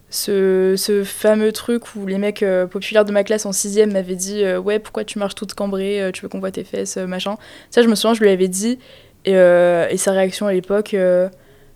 [0.09, 4.43] ce, ce, fameux truc où les mecs populaires de ma classe en sixième m'avaient dit
[4.57, 7.35] ouais pourquoi tu marches toute cambrée, tu veux qu'on voit tes fesses, machin.
[7.69, 8.79] Ça je me souviens, je lui avais dit
[9.25, 10.95] et, et sa réaction à l'époque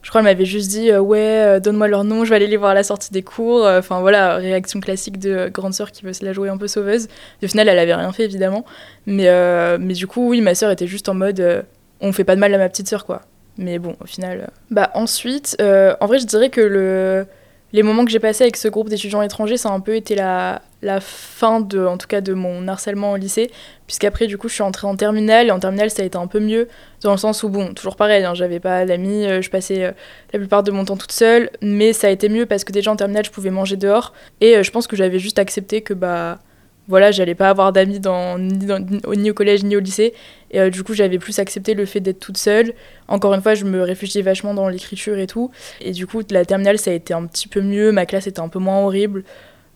[0.01, 2.57] je crois qu'elle m'avait juste dit ouais euh, donne-moi leur nom je vais aller les
[2.57, 6.13] voir à la sortie des cours enfin voilà réaction classique de grande sœur qui veut
[6.13, 7.07] se la jouer un peu sauveuse
[7.41, 8.65] et au final elle avait rien fait évidemment
[9.05, 11.61] mais euh, mais du coup oui ma sœur était juste en mode euh,
[12.01, 13.21] on fait pas de mal à ma petite sœur quoi.
[13.57, 17.25] Mais bon au final bah ensuite en vrai je dirais que le
[17.73, 20.15] les moments que j'ai passés avec ce groupe d'étudiants étrangers, ça a un peu été
[20.15, 23.49] la, la fin de, en tout cas, de mon harcèlement au lycée,
[23.87, 26.27] puisqu'après, du coup, je suis entrée en terminale, et en terminale, ça a été un
[26.27, 26.67] peu mieux,
[27.01, 29.91] dans le sens où, bon, toujours pareil, hein, j'avais pas d'amis, euh, je passais euh,
[30.33, 32.91] la plupart de mon temps toute seule, mais ça a été mieux parce que déjà
[32.91, 35.93] en terminale, je pouvais manger dehors, et euh, je pense que j'avais juste accepté que,
[35.93, 36.39] bah,
[36.87, 40.13] voilà, j'allais pas avoir d'amis dans, ni, au collège ni au lycée.
[40.51, 42.73] Et euh, du coup, j'avais plus accepté le fait d'être toute seule.
[43.07, 45.51] Encore une fois, je me réfugiais vachement dans l'écriture et tout.
[45.79, 47.91] Et du coup, la terminale, ça a été un petit peu mieux.
[47.91, 49.23] Ma classe était un peu moins horrible.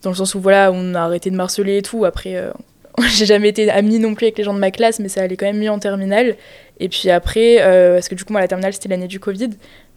[0.04, 2.06] Dans le sens où, voilà, on a arrêté de marceler et tout.
[2.06, 2.52] Après, euh,
[3.10, 5.38] j'ai jamais été amie non plus avec les gens de ma classe, mais ça allait
[5.38, 6.36] quand même mieux en terminale.
[6.80, 9.52] Et puis après, euh, parce que du coup, moi, la terminale, c'était l'année du Covid.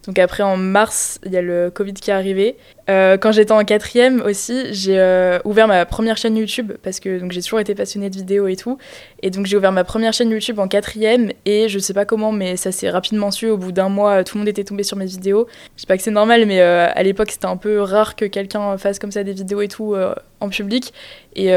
[0.05, 2.55] Donc après, en mars, il y a le Covid qui est arrivé.
[2.89, 7.19] Euh, quand j'étais en quatrième aussi, j'ai euh, ouvert ma première chaîne YouTube parce que
[7.29, 8.77] j'ai toujours été passionnée de vidéo et tout.
[9.21, 12.31] Et donc j'ai ouvert ma première chaîne YouTube en quatrième et je sais pas comment,
[12.31, 13.47] mais ça s'est rapidement su.
[13.49, 15.47] Au bout d'un mois, tout le monde était tombé sur mes vidéos.
[15.75, 18.25] Je sais pas que c'est normal, mais euh, à l'époque c'était un peu rare que
[18.25, 19.95] quelqu'un fasse comme ça des vidéos et tout
[20.39, 20.93] en public.
[21.35, 21.51] Et,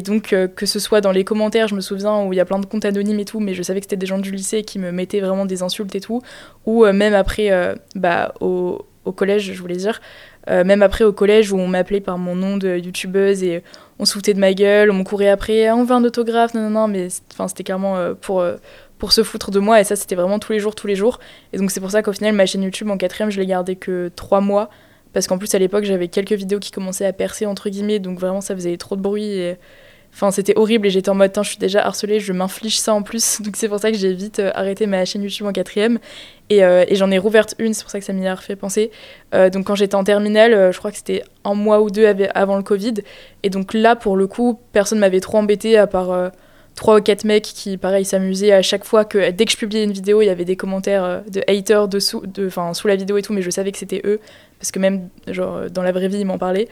[0.00, 2.58] donc que ce soit dans les commentaires, je me souviens où il y a plein
[2.58, 4.78] de comptes anonymes et tout, mais je savais que c'était des gens du lycée qui
[4.78, 6.20] me mettaient vraiment des insultes et tout.
[6.66, 7.50] Ou même après,
[7.94, 10.00] bah au collège, je voulais dire.
[10.50, 13.62] Euh, même après au collège où on m'appelait par mon nom de youtubeuse et
[13.98, 16.54] on se foutait de ma gueule, on me courait après, ah, on veut un autographe,
[16.54, 18.56] non, non, non, mais c'était clairement euh, pour, euh,
[18.98, 21.18] pour se foutre de moi et ça c'était vraiment tous les jours, tous les jours.
[21.52, 23.76] Et donc c'est pour ça qu'au final ma chaîne YouTube en quatrième je l'ai gardée
[23.76, 24.70] que trois mois
[25.12, 28.18] parce qu'en plus à l'époque j'avais quelques vidéos qui commençaient à percer entre guillemets donc
[28.18, 29.40] vraiment ça faisait trop de bruit
[30.12, 33.02] Enfin, c'était horrible et j'étais en mode, je suis déjà harcelée, je m'inflige ça en
[33.02, 33.40] plus.
[33.42, 35.98] Donc c'est pour ça que j'ai vite euh, arrêté ma chaîne YouTube en quatrième.
[36.50, 38.56] Et, euh, et j'en ai rouverte une, c'est pour ça que ça m'y a refait
[38.56, 38.90] penser.
[39.34, 42.56] Euh, donc quand j'étais en terminale, je crois que c'était un mois ou deux avant
[42.56, 42.94] le Covid.
[43.42, 46.32] Et donc là, pour le coup, personne m'avait trop embêté à part
[46.74, 49.84] trois ou quatre mecs qui, pareil, s'amusaient à chaque fois que dès que je publiais
[49.84, 53.22] une vidéo, il y avait des commentaires de haters dessous, de, sous la vidéo et
[53.22, 54.18] tout, mais je savais que c'était eux
[54.58, 56.68] parce que même genre dans la vraie vie, ils m'en parlaient.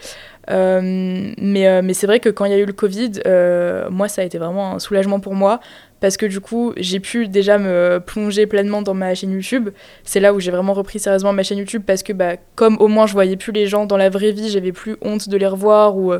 [0.50, 3.88] Euh, mais euh, mais c'est vrai que quand il y a eu le Covid, euh,
[3.90, 5.60] moi, ça a été vraiment un soulagement pour moi
[6.00, 9.70] parce que du coup, j'ai pu déjà me plonger pleinement dans ma chaîne YouTube.
[10.04, 12.88] C'est là où j'ai vraiment repris sérieusement ma chaîne YouTube parce que bah, comme au
[12.88, 15.46] moins je voyais plus les gens dans la vraie vie, j'avais plus honte de les
[15.46, 16.12] revoir ou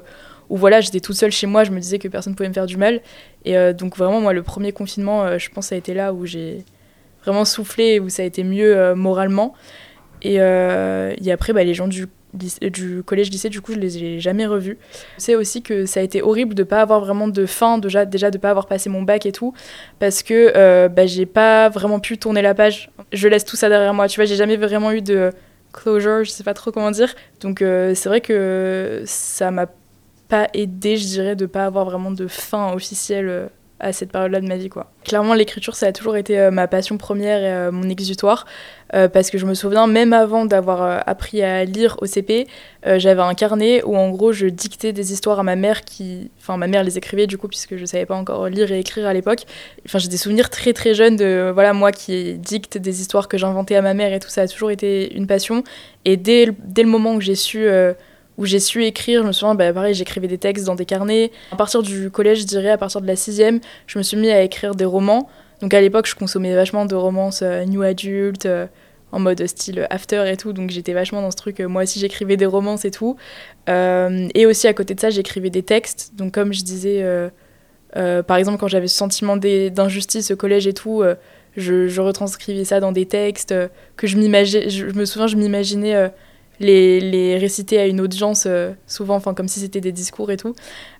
[0.49, 2.67] ou voilà, j'étais toute seule chez moi, je me disais que personne pouvait me faire
[2.67, 3.01] du mal.
[3.45, 6.65] Et donc vraiment, moi, le premier confinement, je pense, ça a été là où j'ai
[7.25, 9.55] vraiment soufflé, où ça a été mieux moralement.
[10.23, 14.21] Et, euh, et après, bah, les gens du, du collège-lycée, du coup, je les ai
[14.21, 14.79] jamais revus.
[15.19, 18.05] Je sais aussi que ça a été horrible de pas avoir vraiment de fin, déjà,
[18.05, 19.55] déjà de pas avoir passé mon bac et tout,
[19.99, 22.91] parce que euh, bah, j'ai pas vraiment pu tourner la page.
[23.13, 25.31] Je laisse tout ça derrière moi, tu vois, j'ai jamais vraiment eu de
[25.73, 27.15] closure, je sais pas trop comment dire.
[27.41, 29.67] Donc euh, c'est vrai que ça m'a
[30.29, 34.47] pas aidé, je dirais, de pas avoir vraiment de fin officielle à cette période-là de
[34.47, 34.69] ma vie.
[34.69, 34.91] Quoi.
[35.05, 38.47] Clairement, l'écriture, ça a toujours été euh, ma passion première et euh, mon exutoire,
[38.95, 42.47] euh, parce que je me souviens, même avant d'avoir appris à lire au CP,
[42.85, 46.31] j'avais un carnet où en gros je dictais des histoires à ma mère qui...
[46.39, 49.09] Enfin, ma mère les écrivait du coup, puisque je savais pas encore lire et écrire
[49.09, 49.43] à l'époque.
[49.87, 53.39] Enfin, j'ai des souvenirs très très jeunes de, voilà, moi qui dicte des histoires que
[53.39, 55.65] j'inventais à ma mère et tout, ça a toujours été une passion.
[56.05, 57.69] Et dès, dès le moment où j'ai su
[58.39, 59.23] où j'ai su écrire.
[59.23, 61.31] Je me souviens, bah, pareil, j'écrivais des textes dans des carnets.
[61.53, 64.31] À partir du collège, je dirais, à partir de la sixième, je me suis mis
[64.31, 65.29] à écrire des romans.
[65.61, 68.67] Donc à l'époque, je consommais vachement de romances euh, new adult, euh,
[69.13, 70.53] en mode style after et tout.
[70.53, 71.61] Donc j'étais vachement dans ce truc.
[71.61, 73.17] Euh, moi aussi, j'écrivais des romances et tout.
[73.69, 76.13] et aussi, à côté de ça, j'écrivais des textes.
[76.15, 77.05] Donc comme je disais,
[77.95, 81.03] par exemple, quand j'avais ce sentiment d'injustice au collège et tout,
[81.57, 83.55] je, retranscrivais ça dans des textes
[83.97, 84.69] que je m'imaginais.
[84.69, 86.11] Je, me souviens, je m'imaginais
[86.61, 90.37] les, les réciter à une audience, euh, souvent, enfin comme si c'était des discours et
[90.37, 90.55] tout.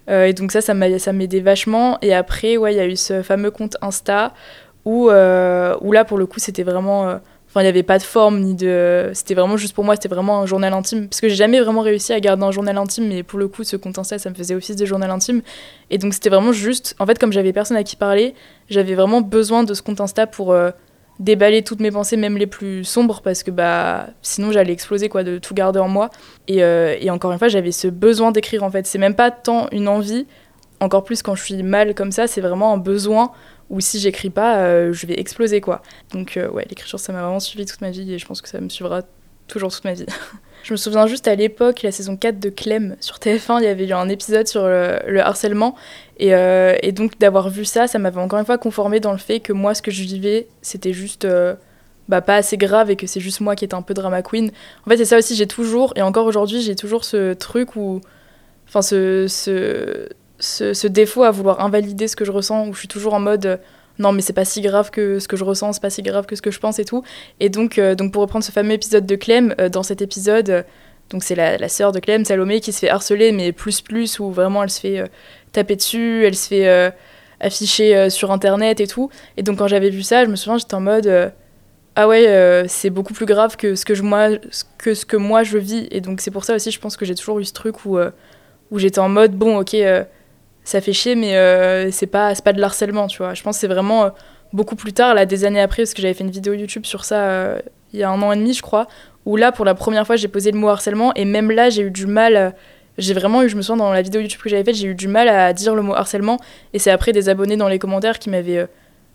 [0.09, 1.99] Euh, et donc ça, ça m'aidait vachement.
[2.03, 4.35] Et après, ouais, il y a eu ce fameux compte Insta
[4.85, 7.19] où, euh, où là, pour le coup, c'était vraiment...
[7.49, 9.11] Enfin, il n'y avait pas de forme, ni de...
[9.15, 11.09] C'était vraiment juste pour moi, c'était vraiment un journal intime.
[11.09, 13.65] Parce que j'ai jamais vraiment réussi à garder un journal intime, mais pour le coup,
[13.65, 15.41] ce compte Insta, ça me faisait office de journal intime.
[15.91, 16.95] Et donc c'était vraiment juste...
[16.99, 18.35] En fait, comme j'avais personne à qui parler,
[18.69, 20.55] j'avais vraiment besoin de ce compte Insta pour
[21.19, 25.25] déballer toutes mes pensées, même les plus sombres, parce que bah sinon j'allais exploser quoi,
[25.25, 26.11] de tout garder en moi.
[26.49, 28.87] Et, euh, et encore une fois, j'avais ce besoin d'écrire en fait.
[28.87, 30.27] C'est même pas tant une envie,
[30.81, 33.33] encore plus quand je suis mal comme ça, c'est vraiment un besoin
[33.71, 35.83] où si j'écris pas, euh, je vais exploser quoi.
[36.13, 38.49] Donc euh, ouais, l'écriture ça m'a vraiment suivi toute ma vie et je pense que
[38.49, 39.03] ça me suivra
[39.49, 40.07] toujours toute ma vie.
[40.67, 43.69] Je me souviens juste à l'époque, la saison 4 de Clem sur TF1, il y
[43.69, 45.77] avait eu un épisode sur le, harcèlement.
[46.21, 49.39] Euh, et, donc d'avoir vu ça, ça m'avait encore une fois conformé dans le fait
[49.39, 51.55] que moi, ce que je vivais, c'était juste euh,
[52.09, 54.51] bah, pas assez grave et que c'est juste moi qui étais un peu drama queen.
[54.85, 58.01] En fait, c'est ça aussi, j'ai toujours, et encore aujourd'hui, j'ai toujours ce truc où.
[58.67, 59.29] Enfin, ce,
[60.89, 63.61] défaut à vouloir invalider ce que je ressens, où je suis toujours en mode
[63.99, 66.27] non mais c'est pas si grave que ce que je ressens, c'est pas si grave
[66.27, 67.03] que ce que je pense et tout.
[67.41, 70.51] Et donc, euh, donc pour reprendre ce fameux épisode de Clem, euh, dans cet épisode,
[70.51, 70.63] euh,
[71.11, 74.19] donc c'est la, la sœur de Clem, Salomé, qui se fait harceler, mais plus plus,
[74.19, 75.11] où vraiment elle se fait
[75.53, 76.93] taper dessus, elle se fait
[77.39, 79.09] afficher sur internet et tout.
[79.37, 81.33] Et donc quand j'avais vu ça, je me souviens, j'étais en mode
[81.95, 84.31] ah ouais, c'est beaucoup plus grave que ce que, je, moi,
[84.79, 85.87] que ce que moi je vis.
[85.93, 87.99] Et donc c'est pour ça aussi, je pense que j'ai toujours eu ce truc où,
[88.73, 89.77] où j'étais en mode bon, ok
[90.67, 93.35] ça fait chier, mais euh, c'est pas, pas de l'harcèlement, tu vois.
[93.35, 94.11] Je pense que c'est vraiment euh,
[94.53, 97.05] beaucoup plus tard, là, des années après, parce que j'avais fait une vidéo YouTube sur
[97.05, 97.61] ça euh,
[97.93, 98.89] il y a un an et demi, je crois,
[99.27, 101.83] où là, pour la première fois, j'ai posé le mot harcèlement, et même là, j'ai
[101.83, 102.53] eu du mal.
[102.99, 104.97] j'ai vraiment eu, je me souviens, dans la vidéo YouTube que j'avais faite, j'ai eu
[104.97, 106.41] du mal à dire le mot harcèlement,
[106.73, 108.67] et c'est après des abonnés dans les commentaires qui m'avaient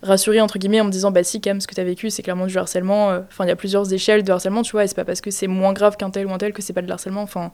[0.04, 2.10] rassuré entre guillemets en me disant bah si quand même ce que tu as vécu
[2.10, 4.88] c'est clairement du harcèlement enfin il y a plusieurs échelles de harcèlement tu vois et
[4.88, 6.82] c'est pas parce que c'est moins grave qu'un tel ou un tel que c'est pas
[6.82, 7.52] de harcèlement enfin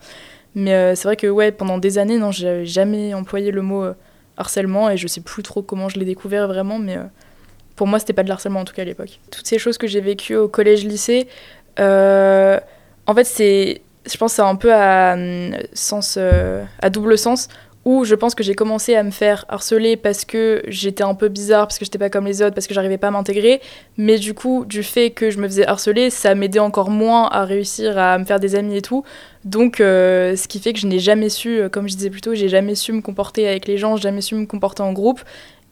[0.58, 3.84] mais euh, c'est vrai que ouais, pendant des années, non, j'ai jamais employé le mot
[3.84, 3.94] euh,
[4.38, 7.04] harcèlement et je sais plus trop comment je l'ai découvert vraiment, mais euh,
[7.76, 9.20] pour moi, c'était pas de harcèlement en tout cas à l'époque.
[9.30, 11.28] Toutes ces choses que j'ai vécues au collège-lycée,
[11.78, 15.16] en fait, c'est, je pense, c'est un peu à,
[15.74, 17.50] sens, à double sens
[17.88, 21.30] où je pense que j'ai commencé à me faire harceler parce que j'étais un peu
[21.30, 23.62] bizarre, parce que j'étais pas comme les autres, parce que j'arrivais pas à m'intégrer.
[23.96, 27.46] Mais du coup, du fait que je me faisais harceler, ça m'aidait encore moins à
[27.46, 29.06] réussir à me faire des amis et tout.
[29.46, 32.20] Donc, euh, ce qui fait que je n'ai jamais su, euh, comme je disais plus
[32.20, 35.22] tôt, j'ai jamais su me comporter avec les gens, jamais su me comporter en groupe.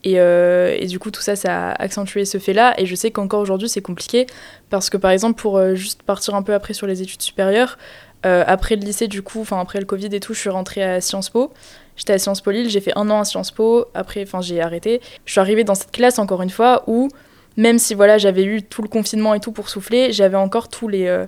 [0.08, 2.76] Euh, et, du coup, tout ça, ça a accentué ce fait-là.
[2.78, 4.26] Et je sais qu'encore aujourd'hui, c'est compliqué.
[4.70, 7.78] Parce que, par exemple, pour juste partir un peu après sur les études supérieures,
[8.24, 11.00] après le lycée, du coup, enfin après le Covid et tout, je suis rentrée à
[11.00, 11.52] Sciences Po.
[11.96, 14.62] J'étais à Sciences Po Lille, j'ai fait un an à Sciences Po, après, enfin, j'ai
[14.62, 15.02] arrêté.
[15.26, 17.10] Je suis arrivée dans cette classe, encore une fois, où,
[17.58, 20.88] même si voilà, j'avais eu tout le confinement et tout pour souffler, j'avais encore tous
[20.88, 21.26] les euh,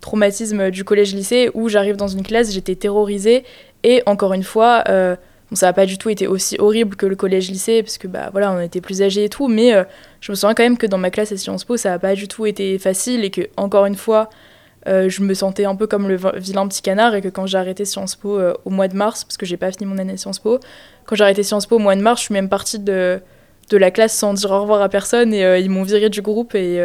[0.00, 3.44] traumatismes du collège-lycée, où j'arrive dans une classe, j'étais terrorisée,
[3.84, 5.16] et encore une fois, euh,
[5.52, 8.52] ça n'a pas du tout été aussi horrible que le collège-lycée, parce que, bah, voilà,
[8.52, 9.84] on était plus âgés et tout, mais euh,
[10.20, 12.14] je me souviens quand même que dans ma classe à Sciences Po, ça n'a pas
[12.14, 14.28] du tout été facile, et que, encore une fois,
[14.88, 17.58] euh, je me sentais un peu comme le vilain petit canard et que quand j'ai
[17.58, 20.16] arrêté Sciences Po euh, au mois de mars, parce que j'ai pas fini mon année
[20.16, 20.58] Sciences Po,
[21.04, 23.20] quand j'ai arrêté Sciences Po au mois de mars, je suis même partie de,
[23.70, 26.20] de la classe sans dire au revoir à personne et euh, ils m'ont viré du
[26.20, 26.80] groupe et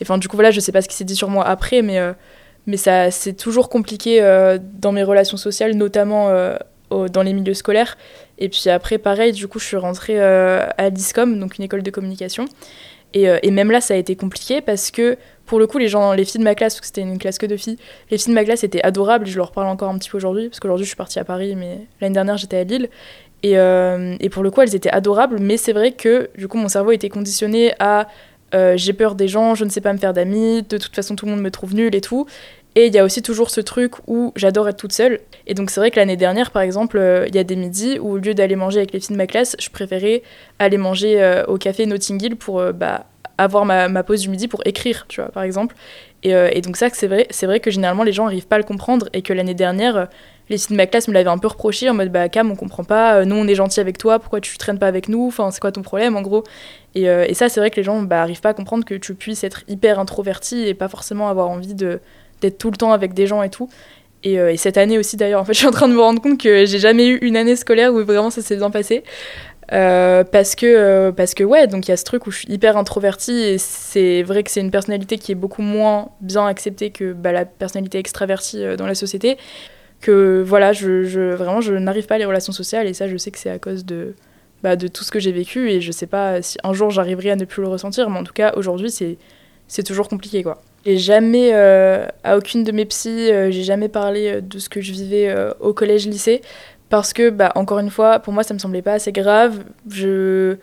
[0.00, 2.00] enfin du coup voilà, je sais pas ce qui s'est dit sur moi après, mais
[2.66, 4.20] mais ça c'est toujours compliqué
[4.80, 6.30] dans mes relations sociales, notamment
[6.90, 7.96] dans les milieux scolaires.
[8.38, 11.90] Et puis après pareil, du coup je suis rentrée à l'ISCOM, donc une école de
[11.90, 12.46] communication.
[13.12, 16.12] Et, et, même là, ça a été compliqué parce que pour le coup, les gens,
[16.12, 17.78] les filles de ma classe, parce que c'était une classe que de filles,
[18.10, 19.26] les filles de ma classe étaient adorables.
[19.26, 21.54] Je leur parle encore un petit peu aujourd'hui, parce qu'aujourd'hui je suis partie à Paris,
[21.56, 22.88] mais l'année dernière j'étais à Lille.
[23.42, 26.56] Et, euh, et, pour le coup, elles étaient adorables, mais c'est vrai que du coup,
[26.56, 28.08] mon cerveau était conditionné à
[28.54, 31.14] euh, j'ai peur des gens, je ne sais pas me faire d'amis, de toute façon
[31.14, 32.26] tout le monde me trouve nulle et tout.
[32.74, 35.20] Et il y a aussi toujours ce truc où j'adore être toute seule.
[35.46, 37.98] Et donc c'est vrai que l'année dernière, par exemple, euh, il y a des midis
[37.98, 40.22] où au lieu d'aller manger avec les filles de ma classe, je préférais
[40.58, 43.04] aller manger au café Notting Hill pour bah,
[43.38, 45.74] avoir ma, pause du midi pour écrire, tu vois, par exemple.
[46.22, 48.58] Et, euh, donc ça, c'est vrai, c'est vrai que généralement les gens n'arrivent pas à
[48.58, 50.04] le comprendre et que l'année dernière, euh,
[50.48, 52.56] les filles de ma classe me l'avaient un peu reproché en mode bah Cam, on
[52.56, 55.26] comprend pas, euh, nous on est gentil avec toi, pourquoi tu traînes pas avec nous,
[55.26, 56.44] enfin c'est quoi ton problème en gros.
[56.94, 59.42] Et, ça, c'est vrai que les gens bah, arrivent pas à comprendre que tu puisses
[59.42, 62.00] être hyper introverti et pas forcément avoir envie de
[62.40, 63.68] d'être tout le temps avec des gens et tout.
[64.22, 66.40] Et, cette année aussi d'ailleurs, en fait, je suis en train de me rendre compte
[66.40, 69.02] que j'ai jamais eu une année scolaire où vraiment ça s'est bien passé.
[69.72, 72.40] Euh, parce que euh, parce que ouais donc il y a ce truc où je
[72.40, 76.46] suis hyper introvertie et c'est vrai que c'est une personnalité qui est beaucoup moins bien
[76.46, 79.38] acceptée que bah, la personnalité extravertie euh, dans la société
[80.02, 83.16] que voilà je, je vraiment je n'arrive pas à les relations sociales et ça je
[83.16, 84.14] sais que c'est à cause de
[84.62, 87.30] bah, de tout ce que j'ai vécu et je sais pas si un jour j'arriverai
[87.30, 89.16] à ne plus le ressentir mais en tout cas aujourd'hui c'est
[89.66, 90.60] c'est toujours compliqué quoi.
[90.84, 95.34] J'ai jamais à aucune de mes psys j'ai jamais parlé de ce que je vivais
[95.58, 96.42] au collège lycée
[96.94, 99.64] parce que, bah, encore une fois, pour moi, ça me semblait pas assez grave.
[99.90, 100.54] Je...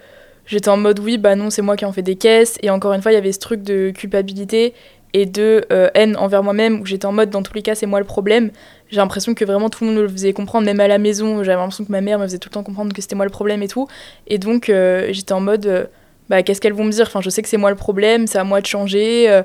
[0.45, 2.57] J'étais en mode, oui, bah non, c'est moi qui en fais des caisses.
[2.63, 4.73] Et encore une fois, il y avait ce truc de culpabilité
[5.11, 7.85] et de euh, haine envers moi-même, où j'étais en mode, dans tous les cas, c'est
[7.85, 8.51] moi le problème.
[8.89, 11.43] J'ai l'impression que vraiment tout le monde me le faisait comprendre, même à la maison,
[11.43, 13.31] j'avais l'impression que ma mère me faisait tout le temps comprendre que c'était moi le
[13.31, 13.89] problème et tout.
[14.27, 15.85] Et donc, euh, j'étais en mode, euh,
[16.29, 17.07] bah, qu'est-ce qu'elles vont me dire?
[17.07, 19.41] Enfin, je sais que c'est moi le problème, c'est à moi de changer.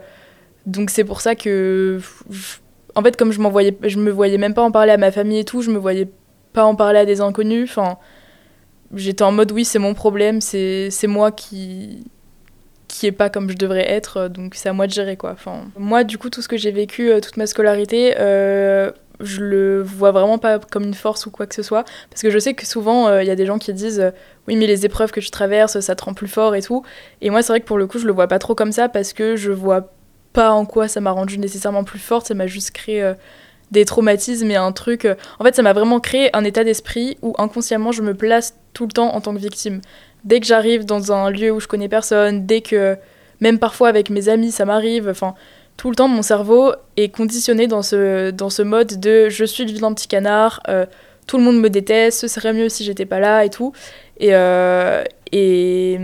[0.66, 1.98] donc, c'est pour ça que.
[2.94, 5.40] En fait, comme je, voyais, je me voyais même pas en parler à ma famille
[5.40, 6.08] et tout, je me voyais
[6.56, 7.70] pas en parler à des inconnus.
[7.70, 7.98] Enfin,
[8.94, 12.04] j'étais en mode oui, c'est mon problème, c'est moi qui
[12.88, 15.32] qui est pas comme je devrais être, donc c'est à moi de gérer quoi.
[15.32, 18.14] Enfin, moi, du coup, tout ce que j'ai vécu, toute ma scolarité,
[19.20, 21.84] je le vois vraiment pas comme une force ou quoi que ce soit.
[22.10, 24.10] Parce que je sais que souvent, il euh, y a des gens qui disent euh,
[24.46, 26.84] Oui, mais les épreuves que tu traverses, ça te rend plus fort et tout.
[27.20, 28.88] Et moi, c'est vrai que pour le coup, je le vois pas trop comme ça
[28.88, 29.92] parce que je vois
[30.32, 32.26] pas en quoi ça m'a rendu nécessairement plus forte.
[32.26, 33.14] Ça m'a juste créé euh,
[33.70, 35.06] des traumatismes et un truc.
[35.38, 38.86] En fait, ça m'a vraiment créé un état d'esprit où inconsciemment, je me place tout
[38.86, 39.80] le temps en tant que victime.
[40.24, 42.96] Dès que j'arrive dans un lieu où je connais personne, dès que.
[43.40, 45.08] Même parfois avec mes amis, ça m'arrive.
[45.10, 45.34] Enfin
[45.76, 49.64] tout le temps, mon cerveau est conditionné dans ce, dans ce mode de je suis
[49.64, 50.86] le vilain petit canard, euh,
[51.26, 53.72] tout le monde me déteste, ce serait mieux si j'étais pas là et tout.
[54.18, 55.98] Et, euh, et,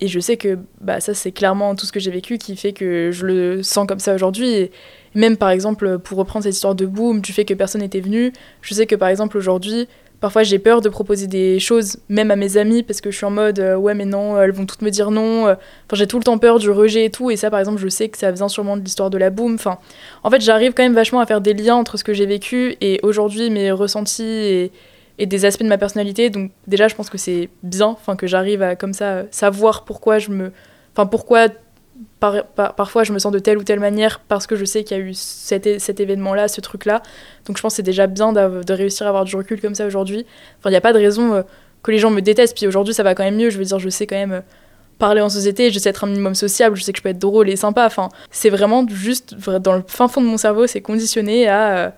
[0.00, 2.72] et, je sais que bah, ça, c'est clairement tout ce que j'ai vécu qui fait
[2.72, 4.70] que je le sens comme ça aujourd'hui.
[5.14, 8.32] Même par exemple, pour reprendre cette histoire de boom, du fait que personne n'était venu,
[8.62, 9.88] je sais que par exemple aujourd'hui,
[10.20, 13.26] Parfois, j'ai peur de proposer des choses, même à mes amis, parce que je suis
[13.26, 15.46] en mode euh, ouais, mais non, elles vont toutes me dire non.
[15.46, 15.52] Euh.
[15.52, 17.30] Enfin, j'ai tout le temps peur du rejet et tout.
[17.30, 19.54] Et ça, par exemple, je sais que ça vient sûrement de l'histoire de la boom.
[19.54, 19.78] Enfin,
[20.24, 22.74] en fait, j'arrive quand même vachement à faire des liens entre ce que j'ai vécu
[22.80, 24.72] et aujourd'hui mes ressentis et,
[25.20, 26.30] et, des aspects de ma personnalité.
[26.30, 30.18] Donc, déjà, je pense que c'est bien, enfin, que j'arrive à comme ça savoir pourquoi
[30.18, 30.50] je me,
[30.96, 31.46] enfin, pourquoi
[32.20, 35.00] parfois je me sens de telle ou telle manière parce que je sais qu'il y
[35.00, 37.02] a eu cet, cet événement-là, ce truc-là.
[37.46, 39.86] Donc je pense que c'est déjà bien de réussir à avoir du recul comme ça
[39.86, 40.26] aujourd'hui.
[40.58, 41.42] Enfin, il n'y a pas de raison euh,
[41.82, 42.56] que les gens me détestent.
[42.56, 43.50] Puis aujourd'hui, ça va quand même mieux.
[43.50, 44.40] Je veux dire, je sais quand même euh,
[44.98, 47.18] parler en société, je sais être un minimum sociable, je sais que je peux être
[47.18, 47.86] drôle et sympa.
[47.86, 51.90] Enfin, c'est vraiment juste dans le fin fond de mon cerveau, c'est conditionné à euh,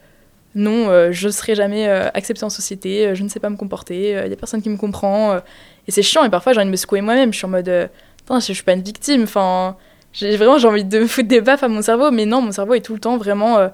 [0.55, 4.27] non, je ne serai jamais accepté en société, je ne sais pas me comporter, il
[4.27, 5.37] n'y a personne qui me comprend.
[5.37, 6.25] et c'est chiant.
[6.25, 7.33] Et parfois, j'ai envie de me secouer moi-même.
[7.33, 9.23] Je suis en mode, je ne suis pas une victime.
[9.23, 9.77] Enfin
[10.13, 12.75] j'ai vraiment j'ai envie de foutre des baffes à mon cerveau, mais non, mon cerveau
[12.75, 13.59] est tout le temps vraiment.
[13.59, 13.69] Euh,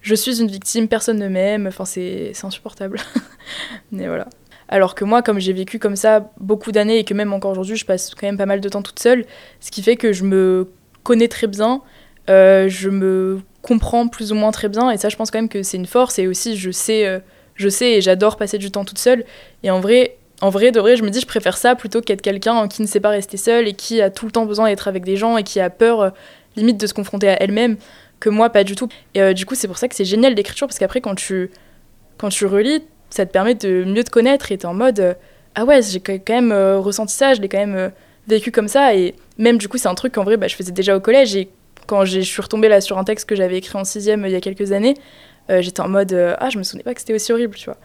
[0.00, 1.66] je suis une victime, personne ne m'aime.
[1.66, 2.98] Enfin, c'est insupportable.
[3.92, 4.28] mais voilà.
[4.68, 7.76] Alors que moi, comme j'ai vécu comme ça beaucoup d'années et que même encore aujourd'hui,
[7.76, 9.24] je passe quand même pas mal de temps toute seule,
[9.60, 10.70] ce qui fait que je me
[11.04, 11.80] connais très bien,
[12.28, 15.48] euh, je me comprends plus ou moins très bien, et ça, je pense quand même
[15.48, 16.18] que c'est une force.
[16.18, 17.18] Et aussi, je sais, euh,
[17.54, 19.24] je sais et j'adore passer du temps toute seule.
[19.62, 22.22] Et en vrai, en vrai, de vrai, je me dis, je préfère ça plutôt qu'être
[22.22, 24.86] quelqu'un qui ne sait pas rester seul et qui a tout le temps besoin d'être
[24.86, 26.10] avec des gens et qui a peur, euh,
[26.56, 27.76] limite, de se confronter à elle-même,
[28.20, 28.88] que moi, pas du tout.
[29.14, 31.50] Et euh, du coup, c'est pour ça que c'est génial l'écriture, parce qu'après, quand tu,
[32.18, 35.14] quand tu relis, ça te permet de mieux te connaître et t'es en mode, euh,
[35.56, 37.90] ah ouais, j'ai quand même ressenti ça, je l'ai quand même
[38.28, 38.94] vécu comme ça.
[38.94, 41.34] Et même, du coup, c'est un truc qu'en vrai, bah, je faisais déjà au collège.
[41.34, 41.48] Et
[41.88, 44.36] quand je suis retombée là sur un texte que j'avais écrit en sixième il y
[44.36, 44.94] a quelques années,
[45.48, 47.78] j'étais en mode, ah, je me souvenais pas que c'était aussi horrible, tu vois.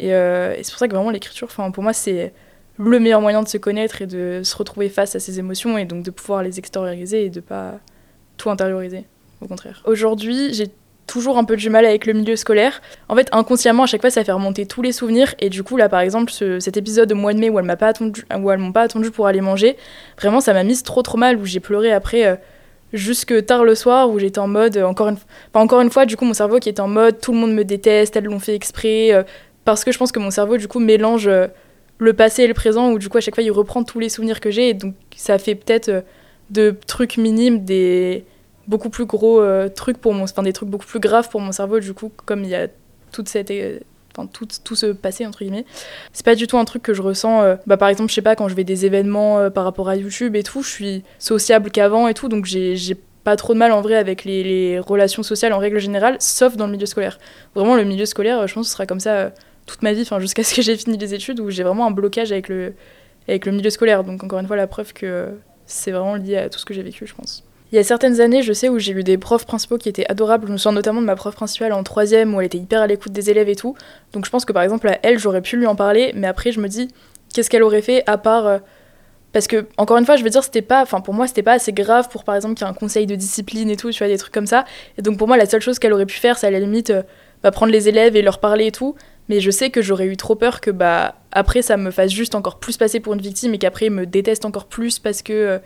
[0.00, 2.32] Euh, et, c'est pour ça que vraiment l'écriture, pour moi, c'est
[2.78, 5.84] le meilleur moyen de se connaître et de se retrouver face à ses émotions et
[5.84, 7.74] donc de pouvoir les extérioriser et de pas
[8.36, 9.04] tout intérioriser,
[9.40, 9.82] au contraire.
[9.86, 10.70] Aujourd'hui, j'ai
[11.06, 12.80] toujours un peu du mal avec le milieu scolaire.
[13.08, 15.34] En fait, inconsciemment, à chaque fois, ça fait remonter tous les souvenirs.
[15.40, 17.76] Et du coup, là, par exemple, cet épisode de mois de mai où elles m'ont
[17.76, 18.24] pas attendu,
[18.72, 19.76] pas attendu pour aller manger,
[20.18, 21.36] vraiment, ça m'a mise trop trop mal.
[21.36, 22.36] Où j'ai pleuré après euh,
[22.92, 26.16] jusque tard le soir, où j'étais en mode encore une, enfin, encore une fois, du
[26.16, 28.54] coup, mon cerveau qui était en mode tout le monde me déteste, elles l'ont fait
[28.54, 29.12] exprès.
[29.12, 29.22] Euh,
[29.64, 31.46] parce que je pense que mon cerveau, du coup, mélange euh,
[31.98, 34.08] le passé et le présent, où du coup, à chaque fois, il reprend tous les
[34.08, 36.00] souvenirs que j'ai, et donc ça fait peut-être euh,
[36.50, 38.24] de trucs minimes des
[38.66, 40.24] beaucoup plus gros euh, trucs pour mon...
[40.24, 42.68] Enfin, des trucs beaucoup plus graves pour mon cerveau, du coup, comme il y a
[43.12, 43.52] toute cette...
[44.34, 45.64] Tout, tout ce passé, entre guillemets.
[46.12, 47.56] C'est pas du tout un truc que je ressens.
[47.66, 50.36] bah, par exemple, je sais pas, quand je vais des événements par rapport à YouTube
[50.36, 52.76] et tout, je suis sociable qu'avant et tout, donc j'ai
[53.24, 56.56] pas trop de mal en vrai avec les, les, relations sociales en règle générale, sauf
[56.56, 57.18] dans le milieu scolaire.
[57.54, 59.32] Vraiment, le milieu scolaire, je pense que ce sera comme ça
[59.66, 62.32] toute ma vie, jusqu'à ce que j'ai fini les études, où j'ai vraiment un blocage
[62.32, 62.74] avec le,
[63.28, 64.04] avec le milieu scolaire.
[64.04, 65.30] Donc encore une fois, la preuve que
[65.66, 67.44] c'est vraiment lié à tout ce que j'ai vécu, je pense.
[67.70, 70.04] Il y a certaines années, je sais, où j'ai eu des profs principaux qui étaient
[70.10, 70.46] adorables.
[70.46, 72.86] Je me souviens notamment de ma prof principale en troisième, où elle était hyper à
[72.86, 73.74] l'écoute des élèves et tout.
[74.12, 76.52] Donc je pense que par exemple, à elle, j'aurais pu lui en parler, mais après,
[76.52, 76.88] je me dis,
[77.32, 78.46] qu'est-ce qu'elle aurait fait à part.
[78.46, 78.58] Euh,
[79.32, 80.82] parce que, encore une fois, je veux dire, c'était pas.
[80.82, 83.06] Enfin, pour moi, c'était pas assez grave pour, par exemple, qu'il y ait un conseil
[83.06, 84.66] de discipline et tout, tu vois, des trucs comme ça.
[84.98, 86.90] Et donc, pour moi, la seule chose qu'elle aurait pu faire, c'est à la limite
[86.90, 87.02] euh,
[87.42, 88.94] bah, prendre les élèves et leur parler et tout.
[89.28, 92.34] Mais je sais que j'aurais eu trop peur que bah après ça me fasse juste
[92.34, 95.58] encore plus passer pour une victime et qu'après me détestent encore plus parce que euh,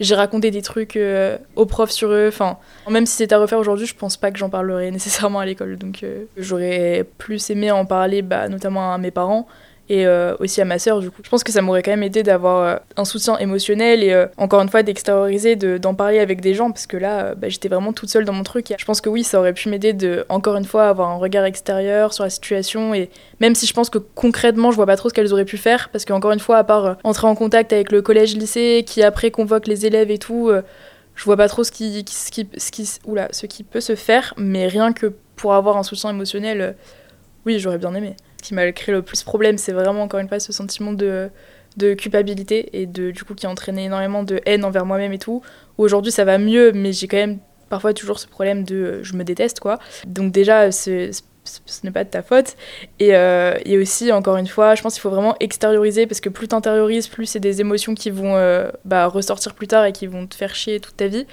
[0.00, 2.28] j'ai raconté des trucs euh, aux profs sur eux.
[2.28, 5.46] Enfin, même si c'était à refaire aujourd'hui, je pense pas que j'en parlerai nécessairement à
[5.46, 5.76] l'école.
[5.76, 9.48] Donc euh, j'aurais plus aimé en parler, bah, notamment à mes parents
[9.88, 11.22] et euh, aussi à ma sœur du coup.
[11.24, 14.26] Je pense que ça m'aurait quand même aidé d'avoir euh, un soutien émotionnel et euh,
[14.36, 17.92] encore une fois d'extérioriser, d'en parler avec des gens parce que là bah, j'étais vraiment
[17.92, 18.72] toute seule dans mon truc.
[18.76, 21.44] Je pense que oui, ça aurait pu m'aider de encore une fois avoir un regard
[21.44, 23.10] extérieur sur la situation et
[23.40, 25.88] même si je pense que concrètement je vois pas trop ce qu'elles auraient pu faire
[25.90, 29.30] parce qu'encore une fois à part entrer en contact avec le collège lycée qui après
[29.30, 30.50] convoque les élèves et tout
[31.18, 34.34] je vois pas trop ce qui, ce qui, ce qui, ce qui peut se faire,
[34.36, 36.76] mais rien que pour avoir un soutien émotionnel,
[37.44, 38.14] oui, j'aurais bien aimé.
[38.42, 41.28] Qui m'a créé le plus problème, c'est vraiment encore une fois ce sentiment de,
[41.76, 45.18] de culpabilité et de du coup qui a entraîné énormément de haine envers moi-même et
[45.18, 45.42] tout.
[45.76, 49.14] Aujourd'hui ça va mieux, mais j'ai quand même parfois toujours ce problème de euh, je
[49.14, 49.78] me déteste quoi.
[50.06, 51.10] Donc déjà ce,
[51.66, 52.56] ce n'est pas de ta faute.
[52.98, 56.28] Et, euh, et, aussi, encore une fois, je pense qu'il faut vraiment extérioriser parce que
[56.28, 60.06] plus t'intériorises, plus c'est des émotions qui vont euh, bah, ressortir plus tard et qui
[60.06, 61.26] vont te faire chier toute ta vie.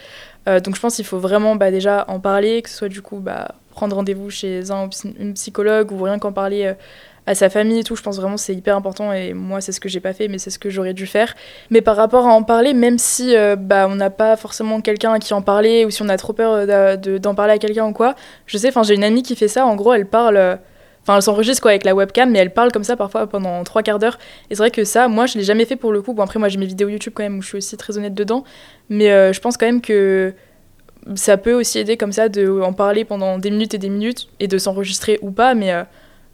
[0.46, 3.18] Donc je pense qu'il faut vraiment bah, déjà en parler, que ce soit du coup
[3.18, 4.90] bah, prendre rendez-vous chez un
[5.20, 6.76] une psychologue ou rien qu'en parler
[7.28, 7.96] à sa famille et tout.
[7.96, 10.38] Je pense vraiment c'est hyper important et moi c'est ce que j'ai pas fait mais
[10.38, 11.36] c'est ce que j'aurais dû faire.
[11.70, 15.18] Mais par rapport à en parler, même si euh, bah on n'a pas forcément quelqu'un
[15.20, 17.94] qui en parler ou si on a trop peur euh, d'en parler à quelqu'un ou
[17.94, 18.16] quoi,
[18.46, 19.66] je sais, j'ai une amie qui fait ça.
[19.66, 20.60] En gros elle parle.
[21.08, 23.64] Euh, enfin, elle s'enregistre quoi avec la webcam, mais elle parle comme ça parfois pendant
[23.64, 24.18] trois quarts d'heure.
[24.50, 26.14] Et c'est vrai que ça, moi, je l'ai jamais fait pour le coup.
[26.14, 28.14] Bon, après, moi, j'ai mes vidéos YouTube quand même où je suis aussi très honnête
[28.14, 28.44] dedans.
[28.90, 30.34] Mais je pense quand même que
[31.16, 34.28] ça peut aussi aider comme ça de en parler pendant des minutes et des minutes
[34.40, 35.54] et de s'enregistrer ou pas.
[35.54, 35.74] Mais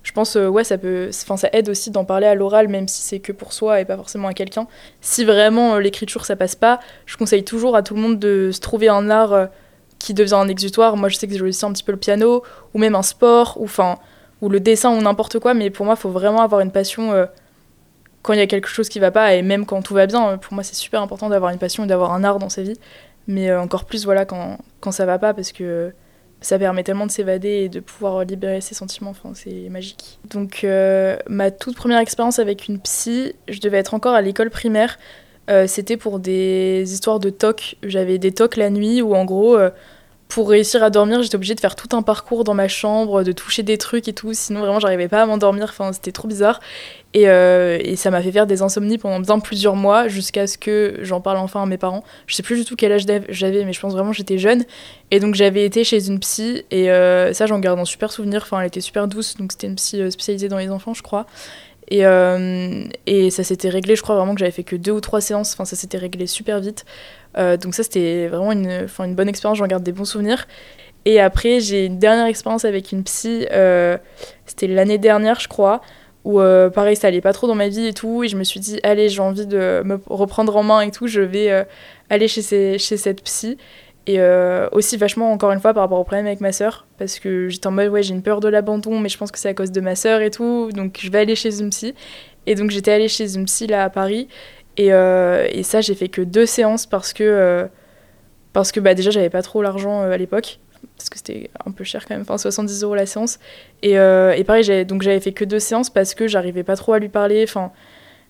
[0.04, 2.88] je pense euh, ouais ça peut enfin ça aide aussi d'en parler à l'oral même
[2.88, 4.68] si c'est que pour soi et pas forcément à quelqu'un
[5.00, 8.50] si vraiment euh, l'écriture ça passe pas je conseille toujours à tout le monde de
[8.52, 9.46] se trouver un art euh,
[10.00, 12.44] qui devient un exutoire moi je sais que j'ai aussi un petit peu le piano
[12.74, 14.00] ou même un sport ou enfin
[14.42, 17.28] ou le dessin ou n'importe quoi mais pour moi il faut vraiment avoir une passion
[18.22, 20.38] quand il y a quelque chose qui va pas et même quand tout va bien
[20.38, 22.80] pour moi c'est super important d'avoir une passion et d'avoir un art dans sa vie
[23.28, 25.94] mais encore plus voilà quand quand ça va pas parce que
[26.42, 30.20] ça permet tellement de s'évader et de pouvoir libérer ses sentiments, enfin, c'est magique.
[30.30, 34.50] Donc euh, ma toute première expérience avec une psy, je devais être encore à l'école
[34.50, 34.98] primaire,
[35.50, 37.78] euh, c'était pour des histoires de toc.
[37.84, 39.70] J'avais des tocs la nuit où en gros, euh,
[40.32, 43.34] pour réussir à dormir, j'étais obligée de faire tout un parcours dans ma chambre, de
[43.34, 46.62] toucher des trucs et tout, sinon vraiment j'arrivais pas à m'endormir, enfin c'était trop bizarre.
[47.14, 50.58] Et, euh, et ça m'a fait faire des insomnies pendant bien plusieurs mois jusqu'à ce
[50.58, 52.06] que j'en parle enfin à mes parents.
[52.28, 54.64] Je sais plus du tout quel âge j'avais, mais je pense vraiment j'étais jeune.
[55.12, 58.44] Et donc j'avais été chez une psy et euh, ça j'en garde un super souvenir.
[58.44, 61.04] Enfin elle était super douce, donc c'était une psy euh, spécialisée dans les enfants je
[61.04, 61.26] crois.
[61.90, 62.04] Et,
[63.06, 65.52] et ça s'était réglé, je crois vraiment que j'avais fait que deux ou trois séances,
[65.52, 66.86] enfin ça s'était réglé super vite.
[67.38, 70.48] Euh, donc ça, c'était vraiment une, une bonne expérience, j'en garde des bons souvenirs.
[71.06, 73.98] Et après, j'ai une dernière expérience avec une psy, euh,
[74.46, 75.82] c'était l'année dernière, je crois,
[76.24, 78.44] où euh, pareil, ça allait pas trop dans ma vie et tout, et je me
[78.44, 81.66] suis dit, allez, j'ai envie de me reprendre en main et tout, je vais
[82.12, 83.58] aller chez, ces, chez cette psy.
[84.06, 84.20] Et
[84.72, 87.66] aussi vachement, encore une fois, par rapport au problème avec ma sœur, parce que j'étais
[87.66, 89.72] en mode, ouais, j'ai une peur de l'abandon, mais je pense que c'est à cause
[89.72, 91.96] de ma sœur et tout, donc je vais aller chez une psy.
[92.48, 94.28] Et donc j'étais allée chez une psy là à Paris,
[94.78, 97.68] et, euh, et ça, j'ai fait que deux séances parce que, euh,
[98.54, 100.60] parce que bah, déjà, j'avais pas trop l'argent euh, à l'époque.
[100.98, 103.40] Parce que c'était un peu cher quand même, enfin 70 euros la séance.
[103.84, 107.00] Et, et pareil, donc j'avais fait que deux séances parce que j'arrivais pas trop à
[107.00, 107.44] lui parler.
[107.44, 107.72] Enfin,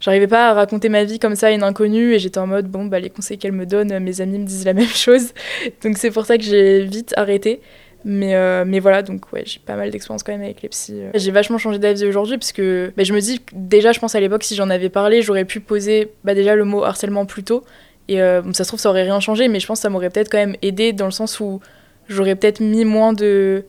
[0.01, 2.13] j'arrivais pas à raconter ma vie comme ça à une inconnue.
[2.13, 4.65] Et j'étais en mode, bon, bah, les conseils qu'elle me donne, mes amis me disent
[4.65, 5.33] la même chose.
[5.81, 7.61] Donc c'est pour ça que j'ai vite arrêté.
[8.03, 11.01] Mais, euh, mais voilà, donc ouais, j'ai pas mal d'expérience quand même avec les psys.
[11.13, 14.19] J'ai vachement changé d'avis aujourd'hui parce que bah, je me dis, déjà, je pense à
[14.19, 17.63] l'époque, si j'en avais parlé, j'aurais pu poser bah, déjà le mot harcèlement plus tôt.
[18.07, 20.09] Et euh, ça se trouve, ça aurait rien changé, mais je pense que ça m'aurait
[20.09, 21.61] peut-être quand même aidé dans le sens où
[22.07, 23.63] j'aurais peut-être mis moins de,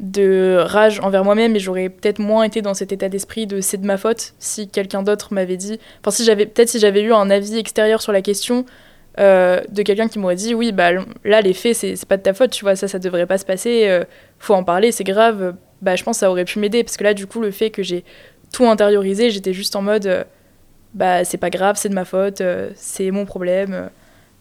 [0.00, 3.78] de rage envers moi-même et j'aurais peut-être moins été dans cet état d'esprit de c'est
[3.78, 5.78] de ma faute si quelqu'un d'autre m'avait dit.
[6.00, 8.64] Enfin, si j'avais peut-être si j'avais eu un avis extérieur sur la question,
[9.20, 10.90] euh, de quelqu'un qui m'aurait dit oui bah
[11.24, 13.44] là les faits c'est pas de ta faute tu vois ça ça devrait pas se
[13.44, 14.02] passer euh,
[14.40, 15.54] faut en parler c'est grave.
[15.82, 17.70] Bah je pense que ça aurait pu m'aider parce que là du coup le fait
[17.70, 18.04] que j'ai
[18.52, 20.24] tout intériorisé j'étais juste en mode euh,
[20.94, 22.42] bah c'est pas grave c'est de ma faute
[22.74, 23.88] c'est mon problème.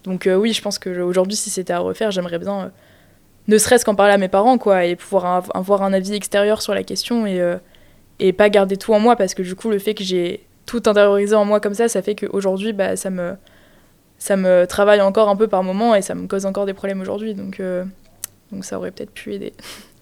[0.05, 2.71] Donc oui je pense que aujourd'hui si c'était à refaire j'aimerais bien
[3.47, 6.74] ne serait-ce qu'en parler à mes parents quoi et pouvoir avoir un avis extérieur sur
[6.74, 7.39] la question et
[8.19, 10.82] et pas garder tout en moi parce que du coup le fait que j'ai tout
[10.88, 13.36] intériorisé en moi comme ça ça fait qu'aujourd'hui bah ça me
[14.24, 17.01] ça me travaille encore un peu par moment et ça me cause encore des problèmes
[17.01, 17.34] aujourd'hui.
[17.34, 17.84] Donc, euh,
[18.61, 19.51] ça aurait peut-être pu aider.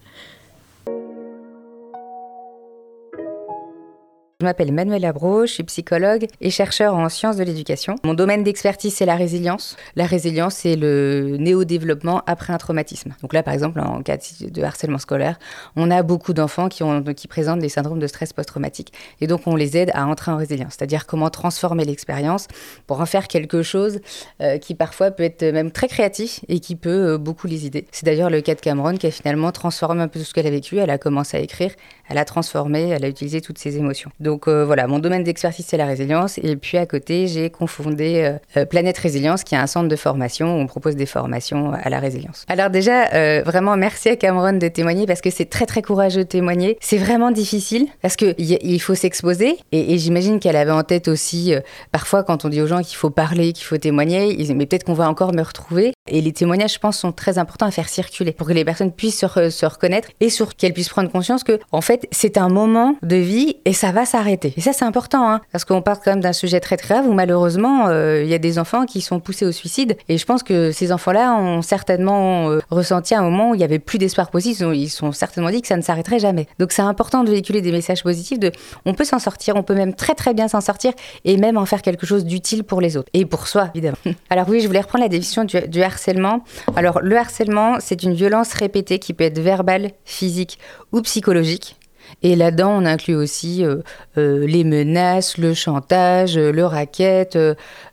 [4.42, 7.94] Je m'appelle Manuel Abro, je suis psychologue et chercheur en sciences de l'éducation.
[8.02, 9.76] Mon domaine d'expertise, c'est la résilience.
[9.94, 13.14] La résilience, c'est le néo-développement après un traumatisme.
[13.22, 15.38] Donc là, par exemple, en cas de harcèlement scolaire,
[15.76, 18.92] on a beaucoup d'enfants qui, présentent des syndromes de stress post-traumatique.
[19.20, 22.48] Et donc, on les aide à entrer en résilience, c'est-à-dire comment transformer l'expérience
[22.88, 24.00] pour en faire quelque chose
[24.40, 27.86] euh, qui parfois peut être même très créatif et qui peut euh, beaucoup les aider.
[27.92, 30.48] C'est d'ailleurs le cas de Cameron qui a finalement transformé un peu tout ce qu'elle
[30.48, 30.78] a vécu.
[30.78, 31.70] Elle a commencé à écrire,
[32.08, 34.10] elle a transformé, elle a utilisé toutes ses émotions.
[34.48, 36.38] Euh, voilà, mon domaine d'expertise, c'est la résilience.
[36.38, 39.96] Et puis à côté, j'ai confondé euh, euh, Planète Résilience, qui est un centre de
[39.96, 42.44] formation où on propose des formations à la résilience.
[42.48, 46.28] Alors déjà, vraiment merci à Cameron de témoigner parce que c'est très très courageux de
[46.28, 46.78] témoigner.
[46.80, 49.56] C'est vraiment difficile parce qu'il il faut s'exposer.
[49.72, 51.54] Et, j'imagine qu'elle avait en tête aussi,
[51.90, 54.94] parfois quand on dit aux gens qu'il faut parler, qu'il faut témoigner, mais peut-être qu'on
[54.94, 55.92] va encore me retrouver.
[56.10, 58.90] Et les témoignages, je pense, sont très importants à faire circuler pour que les personnes
[58.90, 62.96] puissent se, reconnaître et sur qu'elles puissent prendre conscience que, en fait, c'est un moment
[63.02, 64.52] de vie et ça va s'arrêter.
[64.56, 67.12] Et ça, c'est important, hein, parce qu'on parle quand même d'un sujet très grave où
[67.12, 69.96] malheureusement, euh, il y a des enfants qui sont poussés au suicide.
[70.08, 73.64] Et je pense que ces enfants-là ont certainement euh, ressenti un moment où il n'y
[73.64, 74.74] avait plus d'espoir possible.
[74.74, 76.48] Ils sont certainement dit que ça ne s'arrêterait jamais.
[76.58, 78.50] Donc c'est important de véhiculer des messages positifs de
[78.84, 80.92] on peut s'en sortir, on peut même très très bien s'en sortir
[81.24, 83.98] et même en faire quelque chose d'utile pour les autres et pour soi, évidemment.
[84.30, 86.44] Alors oui, je voulais reprendre la définition du, du harcèlement.
[86.76, 90.58] Alors le harcèlement, c'est une violence répétée qui peut être verbale, physique
[90.92, 91.76] ou psychologique.
[92.22, 93.76] Et là-dedans, on inclut aussi euh,
[94.18, 97.38] euh, les menaces, le chantage, euh, le racket,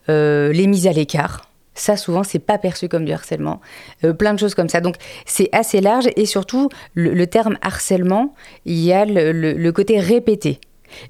[0.07, 1.45] les mises à l'écart.
[1.75, 3.61] Ça, souvent, c'est pas perçu comme du harcèlement.
[4.17, 4.81] plein de choses comme ça.
[4.81, 4.95] Donc,
[5.25, 6.09] c'est assez large.
[6.17, 8.33] Et surtout, le, terme harcèlement,
[8.65, 10.59] il y a le, côté répété.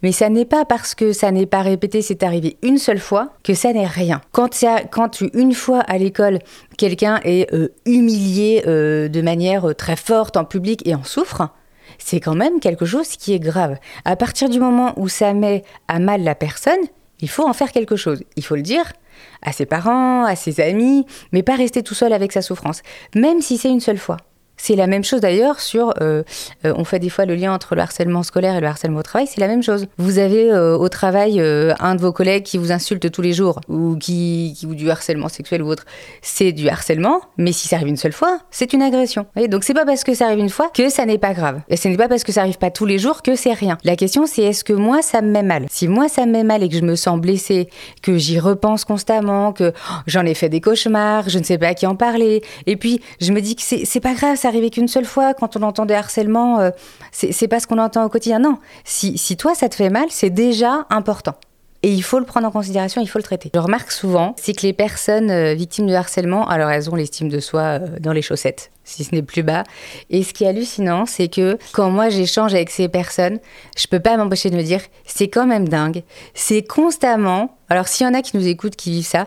[0.03, 3.33] Mais ça n'est pas parce que ça n'est pas répété, c'est arrivé une seule fois,
[3.43, 4.21] que ça n'est rien.
[4.31, 4.49] Quand,
[4.91, 6.39] quand une fois à l'école,
[6.77, 7.49] quelqu'un est
[7.85, 11.49] humilié de manière très forte en public et en souffre,
[11.97, 13.77] c'est quand même quelque chose qui est grave.
[14.05, 16.79] À partir du moment où ça met à mal la personne,
[17.21, 18.23] il faut en faire quelque chose.
[18.35, 18.93] Il faut le dire
[19.41, 22.81] à ses parents, à ses amis, mais pas rester tout seul avec sa souffrance,
[23.15, 24.17] même si c'est une seule fois.
[24.61, 26.23] C'est la même chose d'ailleurs sur, euh,
[26.65, 29.03] euh, on fait des fois le lien entre le harcèlement scolaire et le harcèlement au
[29.03, 29.87] travail, c'est la même chose.
[29.97, 33.61] Vous avez euh, au travail un de vos collègues qui vous insulte tous les jours
[33.69, 35.85] ou qui, ou du harcèlement sexuel ou autre,
[36.21, 39.25] c'est du harcèlement, mais si ça arrive une seule fois, c'est une agression.
[39.33, 41.61] Voyez Donc c'est pas parce que ça arrive une fois que ça n'est pas grave.
[41.69, 43.77] Et ce n'est pas parce que ça arrive pas tous les jours que c'est rien.
[43.85, 45.67] La question c'est est-ce que moi ça me met mal?
[45.69, 47.69] Si moi ça me met mal et que je me sens blessée,
[48.01, 51.67] que j'y repense constamment, que oh, j'en ai fait des cauchemars, je ne sais pas
[51.67, 54.69] à qui en parler, et puis je me dis que c'est pas grave, ça arrivé
[54.69, 55.33] qu'une seule fois.
[55.33, 56.71] Quand on entend des harcèlements, euh,
[57.11, 58.39] c'est pas ce qu'on entend au quotidien.
[58.39, 61.35] Non, si, toi ça te fait mal, c'est déjà important.
[61.81, 63.51] Et il faut le prendre en considération, il faut le traiter.
[63.53, 67.29] Je remarque souvent, c'est que les personnes euh, victimes de harcèlement, alors elles ont l'estime
[67.29, 69.63] de soi euh, dans les chaussettes, si ce n'est plus bas.
[70.09, 73.39] Et ce qui est hallucinant, c'est que quand moi j'échange avec ces personnes,
[73.77, 76.03] je peux pas m'empêcher de me dire, c'est quand même dingue.
[76.33, 79.25] C'est constamment, alors s'il y en a qui nous écoutent, qui vivent ça,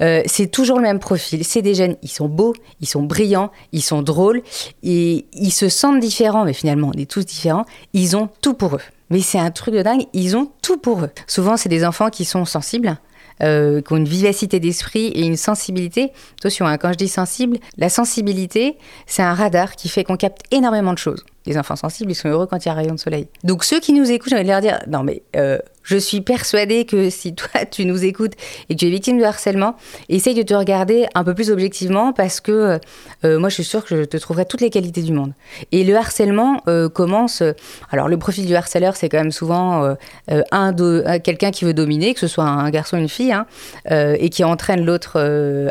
[0.00, 1.44] euh, c'est toujours le même profil.
[1.44, 4.42] C'est des jeunes, ils sont beaux, ils sont brillants, ils sont drôles,
[4.82, 7.64] et ils se sentent différents, mais finalement, on est tous différents.
[7.92, 8.82] Ils ont tout pour eux.
[9.10, 11.10] Mais c'est un truc de dingue, ils ont tout pour eux.
[11.26, 12.98] Souvent, c'est des enfants qui sont sensibles,
[13.42, 16.12] euh, qui ont une vivacité d'esprit et une sensibilité.
[16.40, 18.76] Attention, hein, quand je dis sensible, la sensibilité,
[19.06, 21.24] c'est un radar qui fait qu'on capte énormément de choses.
[21.48, 23.26] Les enfants sensibles, ils sont heureux quand il y a un rayon de soleil.
[23.42, 26.20] Donc ceux qui nous écoutent, j'ai envie de leur dire, non mais euh, je suis
[26.20, 28.34] persuadée que si toi tu nous écoutes
[28.68, 29.74] et que tu es victime de harcèlement,
[30.10, 32.78] essaye de te regarder un peu plus objectivement parce que
[33.24, 35.32] euh, moi je suis sûre que je te trouverai toutes les qualités du monde.
[35.72, 37.42] Et le harcèlement euh, commence.
[37.90, 39.96] alors le profil du harceleur, c'est quand même souvent
[40.28, 40.74] un
[41.20, 43.46] quelqu'un qui veut dominer, que ce soit un garçon ou une fille, hein,
[43.88, 45.18] et qui entraîne l'autre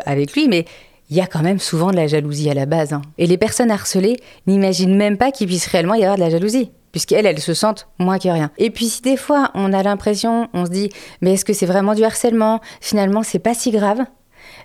[0.04, 0.64] avec lui, mais
[1.10, 2.92] il y a quand même souvent de la jalousie à la base.
[2.92, 3.02] Hein.
[3.16, 6.70] Et les personnes harcelées n'imaginent même pas qu'il puisse réellement y avoir de la jalousie
[6.92, 8.50] puisqu'elles, elles se sentent moins que rien.
[8.58, 10.90] Et puis si des fois on a l'impression, on se dit,
[11.20, 12.60] mais est-ce que c'est vraiment du harcèlement?
[12.80, 14.00] Finalement, c'est pas si grave.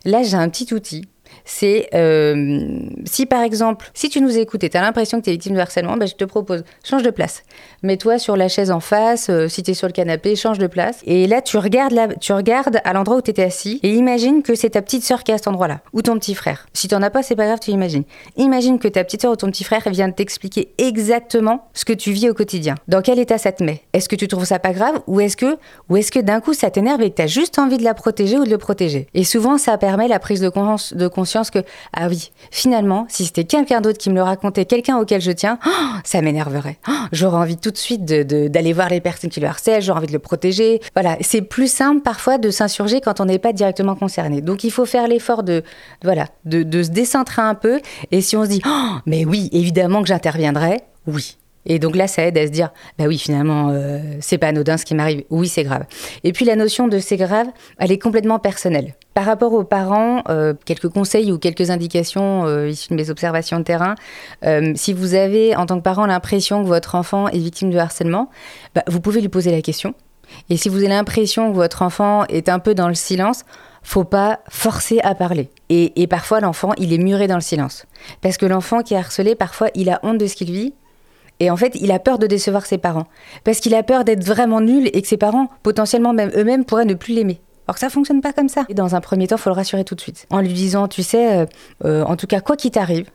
[0.06, 1.06] Là, j'ai un petit outil
[1.46, 5.30] c'est euh, si par exemple, si tu nous écoutes et tu as l'impression que tu
[5.30, 7.44] es victime de harcèlement, ben, je te propose, change de place.
[7.82, 10.68] Mets-toi sur la chaise en face, euh, si tu es sur le canapé, change de
[10.68, 11.00] place.
[11.06, 14.56] Et là, tu regardes, tu regardes à l'endroit où tu étais assis et imagine que
[14.56, 16.68] c'est ta petite sœur qui est à cet endroit-là, ou ton petit frère.
[16.74, 18.04] Si tu n'en as pas, c'est pas grave, tu imagines.
[18.38, 22.12] Imagine que ta petite sœur ou ton petit frère vient t'expliquer exactement ce que tu
[22.12, 22.76] vis au quotidien.
[22.88, 23.82] Dans quel état ça te met?
[23.94, 25.58] Est-ce que tu trouves ça pas grave ou est-ce que,
[25.96, 28.38] est-ce que d'un coup ça t'énerve et que tu as juste envie de la protéger
[28.38, 29.08] ou de le protéger?
[29.14, 31.60] Et souvent, ça permet la prise de conscience, de conscience que,
[31.94, 35.60] ah oui, finalement, si c'était quelqu'un d'autre qui me le racontait, quelqu'un auquel je tiens,
[36.04, 36.78] ça m'énerverait.
[37.12, 40.14] J'aurais envie tout de suite d'aller voir les personnes qui le harcèlent, j'aurais envie de
[40.14, 40.82] le protéger.
[40.96, 44.42] Voilà, c'est plus simple parfois de s'insurger quand on n'est pas directement concerné.
[44.42, 45.64] Donc il faut faire l'effort de,
[46.04, 47.80] voilà, de, se décentrer un peu.
[48.12, 48.62] Et si on se dit,
[49.06, 53.06] mais oui, évidemment que j'interviendrai, oui, et donc là, ça aide à se dire, bah
[53.08, 55.24] oui, finalement, euh, c'est pas anodin ce qui m'arrive.
[55.30, 55.86] Oui, c'est grave.
[56.24, 57.48] Et puis la notion de c'est grave,
[57.80, 58.96] elle est complètement personnelle.
[59.14, 63.60] Par rapport aux parents, euh, quelques conseils ou quelques indications euh, issues de mes observations
[63.60, 63.96] de terrain.
[64.76, 68.30] si vous avez, en tant que parent, l'impression que votre enfant est victime de harcèlement,
[68.76, 69.94] bah, vous pouvez lui poser la question.
[70.50, 73.44] Et si vous avez l'impression que votre enfant est un peu dans le silence,
[73.84, 75.50] faut pas forcer à parler.
[75.70, 77.86] Et parfois, l'enfant, il est muré dans le silence.
[78.22, 80.74] Parce que l'enfant qui est harcelé, parfois, il a honte de ce qu'il vit
[81.40, 83.08] et en fait, il a peur de décevoir ses parents.
[83.44, 86.86] Parce qu'il a peur d'être vraiment nul et que ses parents, potentiellement même eux-mêmes, pourraient
[86.86, 87.42] ne plus l'aimer.
[87.72, 88.66] Que ça fonctionne pas comme ça.
[88.70, 90.28] Et dans un premier temps, il faut le rassurer tout de suite.
[90.30, 91.46] En lui disant, tu sais, euh,
[91.86, 93.10] euh, en tout cas, quoi qu'il t'arrive,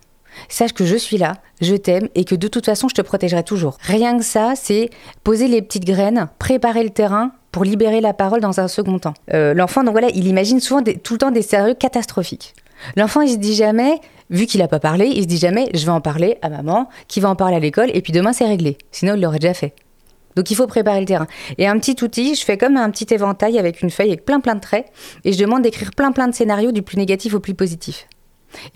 [0.48, 3.44] sache que je suis là, je t'aime et que de toute façon, je te protégerai
[3.44, 3.76] toujours.
[3.80, 4.90] Rien que ça, c'est
[5.22, 9.14] poser les petites graines, préparer le terrain pour libérer la parole dans un second temps.
[9.32, 12.54] Euh, l'enfant, donc voilà, il imagine souvent tout le temps des scénarios catastrophiques.
[12.96, 14.00] L'enfant, il se dit jamais,
[14.30, 16.88] vu qu'il n'a pas parlé, il se dit jamais, je vais en parler à maman,
[17.08, 18.78] qui va en parler à l'école, et puis demain, c'est réglé.
[18.90, 19.74] Sinon, il l'aurait déjà fait.
[20.36, 21.26] Donc il faut préparer le terrain.
[21.58, 24.38] Et un petit outil, je fais comme un petit éventail avec une feuille avec plein
[24.38, 24.86] plein de traits
[25.24, 28.06] et je demande d'écrire plein plein de scénarios du plus négatif au plus positif.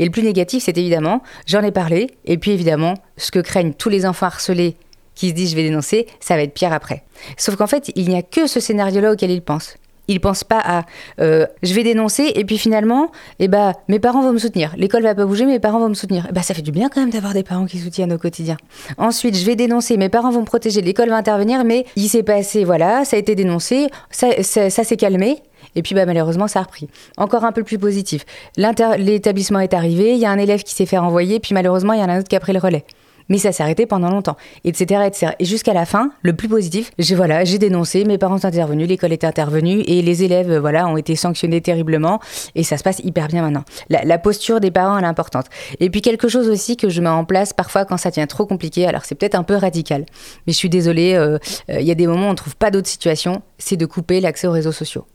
[0.00, 3.74] Et le plus négatif, c'est évidemment, j'en ai parlé, et puis évidemment, ce que craignent
[3.74, 4.76] tous les enfants harcelés
[5.14, 7.04] qui se disent je vais dénoncer, ça va être pire après.
[7.36, 9.76] Sauf qu'en fait, il n'y a que ce scénario-là auquel ils pensent.
[10.08, 10.84] Ils pensent pas à
[11.20, 14.74] euh, je vais dénoncer et puis finalement, eh ben, mes parents vont me soutenir.
[14.76, 16.26] L'école va pas bouger, mes parents vont me soutenir.
[16.28, 18.56] Eh ben, ça fait du bien quand même d'avoir des parents qui soutiennent au quotidien.
[18.98, 22.24] Ensuite, je vais dénoncer, mes parents vont me protéger, l'école va intervenir, mais il s'est
[22.24, 25.38] passé, voilà, ça a été dénoncé, ça, ça, s'est calmé.
[25.76, 26.88] Et puis bah, malheureusement, ça a repris.
[27.16, 28.24] Encore un peu plus positif.
[28.56, 32.00] L'établissement est arrivé, il y a un élève qui s'est fait renvoyer, puis malheureusement, il
[32.00, 32.84] y en a un autre qui a pris le relais
[33.28, 35.32] mais ça s'est arrêté pendant longtemps, etc., etc.
[35.38, 39.12] Et jusqu'à la fin, le plus positif, j'ai voilà, dénoncé, mes parents sont intervenus, l'école
[39.12, 42.20] est intervenue et les élèves, voilà, ont été sanctionnés terriblement
[42.54, 43.64] et ça se passe hyper bien maintenant.
[43.88, 45.46] La, posture des parents elle est importante.
[45.80, 48.46] Et puis quelque chose aussi que je mets en place parfois quand ça devient trop
[48.46, 48.86] compliqué.
[48.86, 50.04] Alors c'est peut-être un peu radical,
[50.46, 51.14] mais je suis désolée.
[51.14, 51.38] Euh,
[51.70, 53.86] euh, il y a des moments où on ne trouve pas d'autre situation, c'est de
[53.86, 55.06] couper l'accès aux réseaux sociaux.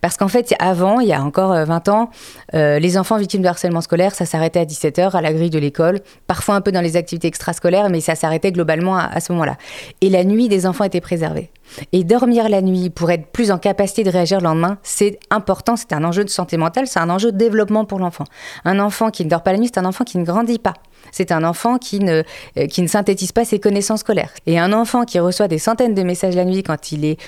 [0.00, 2.10] Parce qu'en fait, avant, il y a encore 20 euh, ans,
[2.54, 5.58] euh, les enfants victimes de harcèlement scolaire, ça s'arrêtait à 17h à la grille de
[5.58, 9.56] l'école, parfois un peu dans les activités extrascolaires, mais ça s'arrêtait globalement à, ce moment-là.
[10.00, 11.50] Et la nuit des enfants était préservée.
[11.92, 15.76] Et dormir la nuit pour être plus en capacité de réagir le lendemain, c'est important,
[15.76, 18.24] c'est un enjeu de santé mentale, c'est un enjeu de développement pour l'enfant.
[18.64, 20.74] Un enfant qui ne dort pas la nuit, c'est un enfant qui ne grandit pas.
[21.10, 22.22] C'est un enfant qui ne,
[22.56, 24.30] euh, qui ne synthétise pas ses connaissances scolaires.
[24.46, 27.18] Et un enfant qui reçoit des centaines de messages la nuit quand il est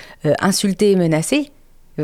[0.41, 1.51] insulté et menacé,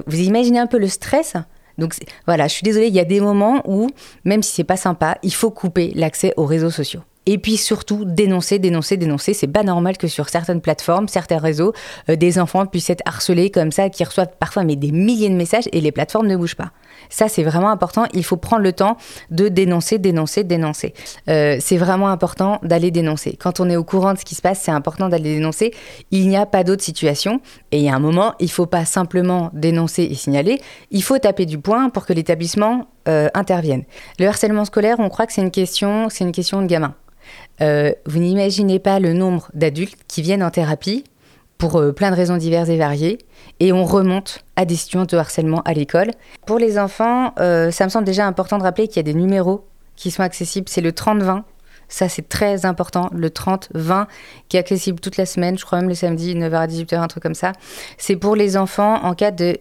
[0.07, 1.37] vous imaginez un peu le stress
[1.79, 1.95] donc
[2.27, 3.89] voilà, je suis désolée, il y a des moments où,
[4.25, 7.01] même si c'est pas sympa, il faut couper l'accès aux réseaux sociaux.
[7.27, 9.33] Et puis surtout, dénoncer, dénoncer, dénoncer.
[9.33, 11.73] C'est pas normal que sur certaines plateformes, certains réseaux,
[12.11, 15.65] euh, des enfants puissent être harcelés comme ça, qui reçoivent parfois des milliers de messages
[15.73, 16.71] et les plateformes ne bougent pas.
[17.15, 18.07] Ça, c'est vraiment important.
[18.13, 18.97] Il faut prendre le temps
[19.31, 20.95] de dénoncer, dénoncer, dénoncer.
[21.29, 23.37] Euh, c'est vraiment important d'aller dénoncer.
[23.39, 25.73] Quand on est au courant de ce qui se passe, c'est important d'aller dénoncer.
[26.11, 27.41] Il n'y a pas d'autre situation.
[27.71, 30.61] Et il y a un moment, il ne faut pas simplement dénoncer et signaler.
[30.91, 33.85] Il faut taper du poing pour que l'établissement euh, intervienne.
[34.19, 36.97] Le harcèlement scolaire, on croit que c'est une question, c'est une question de gamin.
[37.61, 41.05] Euh, vous n'imaginez pas le nombre d'adultes qui viennent en thérapie
[41.59, 43.19] pour plein de raisons diverses et variées,
[43.61, 46.11] et on remonte à des situations de harcèlement à l'école.
[46.47, 49.15] Pour les enfants, euh, ça me semble déjà important de rappeler qu'il y a des
[49.15, 50.69] numéros qui sont accessibles.
[50.69, 51.43] C'est le 30-20.
[51.89, 53.11] Ça, c'est très important.
[53.13, 54.07] Le 30-20
[54.49, 57.07] qui est accessible toute la semaine, je crois même le samedi, 9h à 18h, un
[57.07, 57.53] truc comme ça.
[57.99, 59.57] C'est pour les enfants en cas de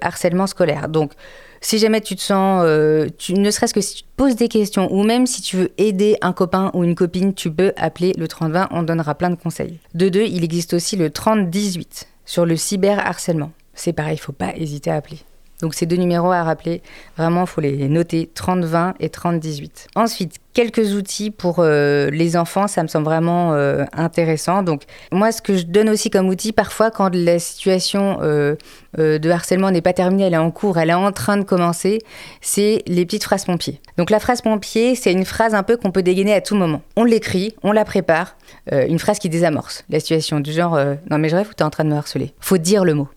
[0.00, 0.88] harcèlement scolaire.
[0.88, 1.12] Donc,
[1.60, 4.48] si jamais tu te sens, euh, tu, ne serait-ce que si tu te poses des
[4.48, 8.12] questions, ou même si tu veux aider un copain ou une copine, tu peux appeler
[8.16, 9.78] le 3020, on donnera plein de conseils.
[9.94, 13.52] De deux, il existe aussi le 3018 sur le cyberharcèlement.
[13.72, 15.20] C'est pareil, il faut pas hésiter à appeler.
[15.62, 16.82] Donc ces deux numéros à rappeler,
[17.16, 19.86] vraiment, il faut les noter, 30-20 et 30-18.
[19.94, 24.62] Ensuite, quelques outils pour euh, les enfants, ça me semble vraiment euh, intéressant.
[24.62, 24.82] Donc
[25.12, 28.56] moi, ce que je donne aussi comme outil, parfois quand la situation euh,
[28.96, 31.98] de harcèlement n'est pas terminée, elle est en cours, elle est en train de commencer,
[32.40, 33.80] c'est les petites phrases pompiers.
[33.98, 36.82] Donc la phrase pompier, c'est une phrase un peu qu'on peut dégainer à tout moment.
[36.96, 38.36] On l'écrit, on la prépare,
[38.70, 40.78] une phrase qui désamorce la situation, du genre
[41.10, 42.32] non mais je rêve ou t'es en train de me harceler.
[42.40, 43.08] Faut dire le mot.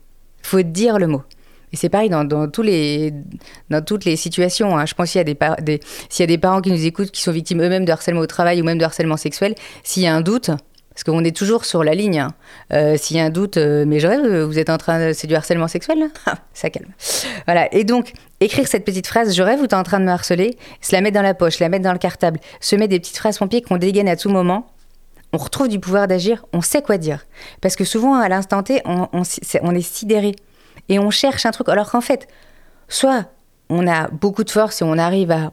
[0.42, 1.22] Faut dire le mot.
[1.72, 3.12] Et c'est pareil dans, dans, tous les,
[3.70, 4.76] dans toutes les situations.
[4.76, 4.86] Hein.
[4.86, 7.10] Je pense qu'il y, a des, des, s'il y a des parents qui nous écoutent,
[7.10, 9.54] qui sont victimes eux-mêmes de harcèlement au travail ou même de harcèlement sexuel,
[9.84, 10.50] s'il y a un doute,
[10.92, 12.34] parce qu'on est toujours sur la ligne, hein.
[12.72, 15.12] euh, s'il y a un doute, euh, mais je rêve, vous êtes en train de...
[15.12, 16.06] C'est du harcèlement sexuel là?
[16.26, 16.90] Ah, Ça calme.
[17.46, 17.72] Voilà.
[17.72, 20.58] Et donc, écrire cette petite phrase, je rêve ou t'es en train de me harceler,
[20.80, 23.16] se la mettre dans la poche, la mettre dans le cartable, se mettre des petites
[23.16, 24.66] phrases pompiers qu'on dégaine à tout moment,
[25.32, 27.24] on retrouve du pouvoir d'agir, on sait quoi dire.
[27.60, 29.22] Parce que souvent, à l'instant T, on, on,
[29.62, 30.34] on est sidéré
[30.88, 31.68] et on cherche un truc.
[31.68, 32.28] Alors qu'en fait,
[32.88, 33.26] soit
[33.68, 35.52] on a beaucoup de force et on arrive à.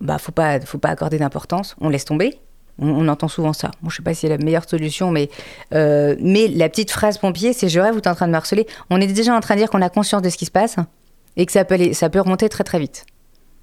[0.00, 2.38] Bah, faut pas, faut pas accorder d'importance, on laisse tomber.
[2.78, 3.70] On, entend souvent ça.
[3.80, 5.30] Bon, je sais pas si c'est la meilleure solution, mais,
[5.72, 8.32] euh, mais la petite phrase pompier, c'est je rêve ou tu es en train de
[8.32, 8.66] me harceler.
[8.90, 10.76] On est déjà en train de dire qu'on a conscience de ce qui se passe
[11.38, 13.06] et que ça peut, ça peut remonter très très vite.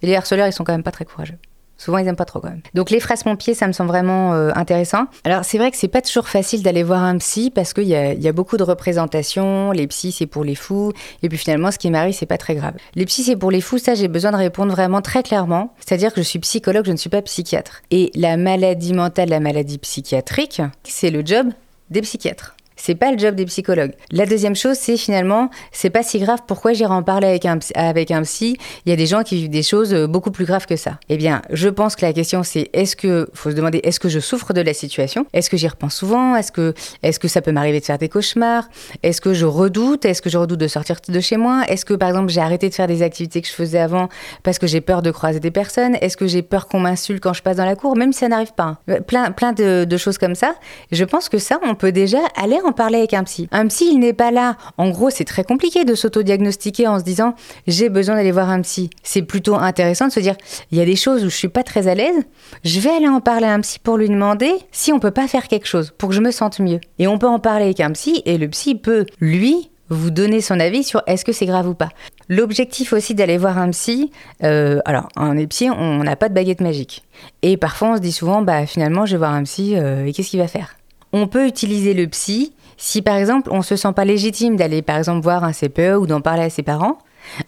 [0.01, 1.37] Et les harceleurs, ils sont quand même pas très courageux.
[1.83, 2.61] Souvent, ils n'aiment pas trop quand même.
[2.73, 5.07] Donc, les phrases pompiers, ça me semble vraiment euh, intéressant.
[5.25, 7.95] Alors, c'est vrai que c'est pas toujours facile d'aller voir un psy parce qu'il y
[7.95, 9.71] a, y a, beaucoup de représentations.
[9.71, 10.93] Les psys, c'est pour les fous.
[11.23, 12.75] Et puis finalement, ce qui m'arrive, c'est pas très grave.
[12.95, 13.79] Les psys, c'est pour les fous.
[13.79, 15.73] Ça, j'ai besoin de répondre vraiment très clairement.
[15.85, 17.81] C'est-à-dire que je suis psychologue, je ne suis pas psychiatre.
[17.91, 21.47] Et la maladie mentale, la maladie psychiatrique, c'est le job
[21.89, 22.55] des psychiatres.
[22.85, 23.93] C'est pas le job des psychologues.
[24.11, 26.39] La deuxième chose, c'est finalement, c'est pas si grave.
[26.45, 29.35] Pourquoi j'irai en parler avec un, avec un psy Il y a des gens qui
[29.35, 30.99] vivent des choses euh, beaucoup plus graves que ça.
[31.07, 34.09] Eh bien, je pense que la question, c'est est-ce que, faut se demander, est-ce que
[34.09, 35.25] je souffre de la situation?
[35.31, 36.35] Est-ce que j'y repense souvent?
[36.35, 36.73] Est-ce que,
[37.03, 38.67] est-ce que ça peut m'arriver de faire des cauchemars?
[39.01, 40.03] Est-ce que je redoute?
[40.03, 41.63] Est-ce que je redoute de sortir de chez moi?
[41.69, 44.09] Est-ce que, par exemple, j'ai arrêté de faire des activités que je faisais avant
[44.43, 45.95] parce que j'ai peur de croiser des personnes?
[46.01, 47.95] Est-ce que j'ai peur qu'on m'insulte quand je passe dans la cour?
[47.95, 48.77] Même si ça n'arrive pas.
[48.89, 48.99] Hein.
[49.07, 50.55] Plein, plein de, de choses comme ça.
[50.91, 53.47] Je pense que ça, on peut déjà aller en parler avec un psy.
[53.51, 54.57] Un psy, il n'est pas là.
[54.77, 57.35] En gros, c'est très compliqué de s'auto-diagnostiquer en se disant
[57.67, 58.89] j'ai besoin d'aller voir un psy.
[59.03, 60.35] C'est plutôt intéressant de se dire
[60.71, 62.23] il y a des choses où je suis pas très à l'aise,
[62.63, 65.27] je vais aller en parler à un psy pour lui demander si on peut pas
[65.27, 66.79] faire quelque chose pour que je me sente mieux.
[66.99, 70.41] Et on peut en parler avec un psy et le psy peut, lui, vous donner
[70.41, 71.89] son avis sur est-ce que c'est grave ou pas.
[72.29, 74.11] L'objectif aussi d'aller voir un psy,
[74.43, 77.03] euh, alors en psy, on n'a pas de baguette magique.
[77.41, 80.13] Et parfois on se dit souvent, bah finalement je vais voir un psy euh, et
[80.13, 80.75] qu'est-ce qu'il va faire?
[81.11, 84.97] On peut utiliser le psy si par exemple on se sent pas légitime d'aller par
[84.97, 86.97] exemple voir un CPE ou d'en parler à ses parents.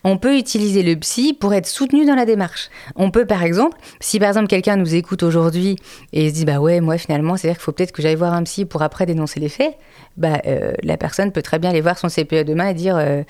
[0.03, 2.69] On peut utiliser le psy pour être soutenu dans la démarche.
[2.95, 5.75] On peut par exemple, si par exemple quelqu'un nous écoute aujourd'hui
[6.13, 8.15] et se dit bah ouais moi finalement c'est à dire qu'il faut peut-être que j'aille
[8.15, 9.75] voir un psy pour après dénoncer les faits,
[10.17, 13.23] bah euh, la personne peut très bien aller voir son CPE demain et dire euh,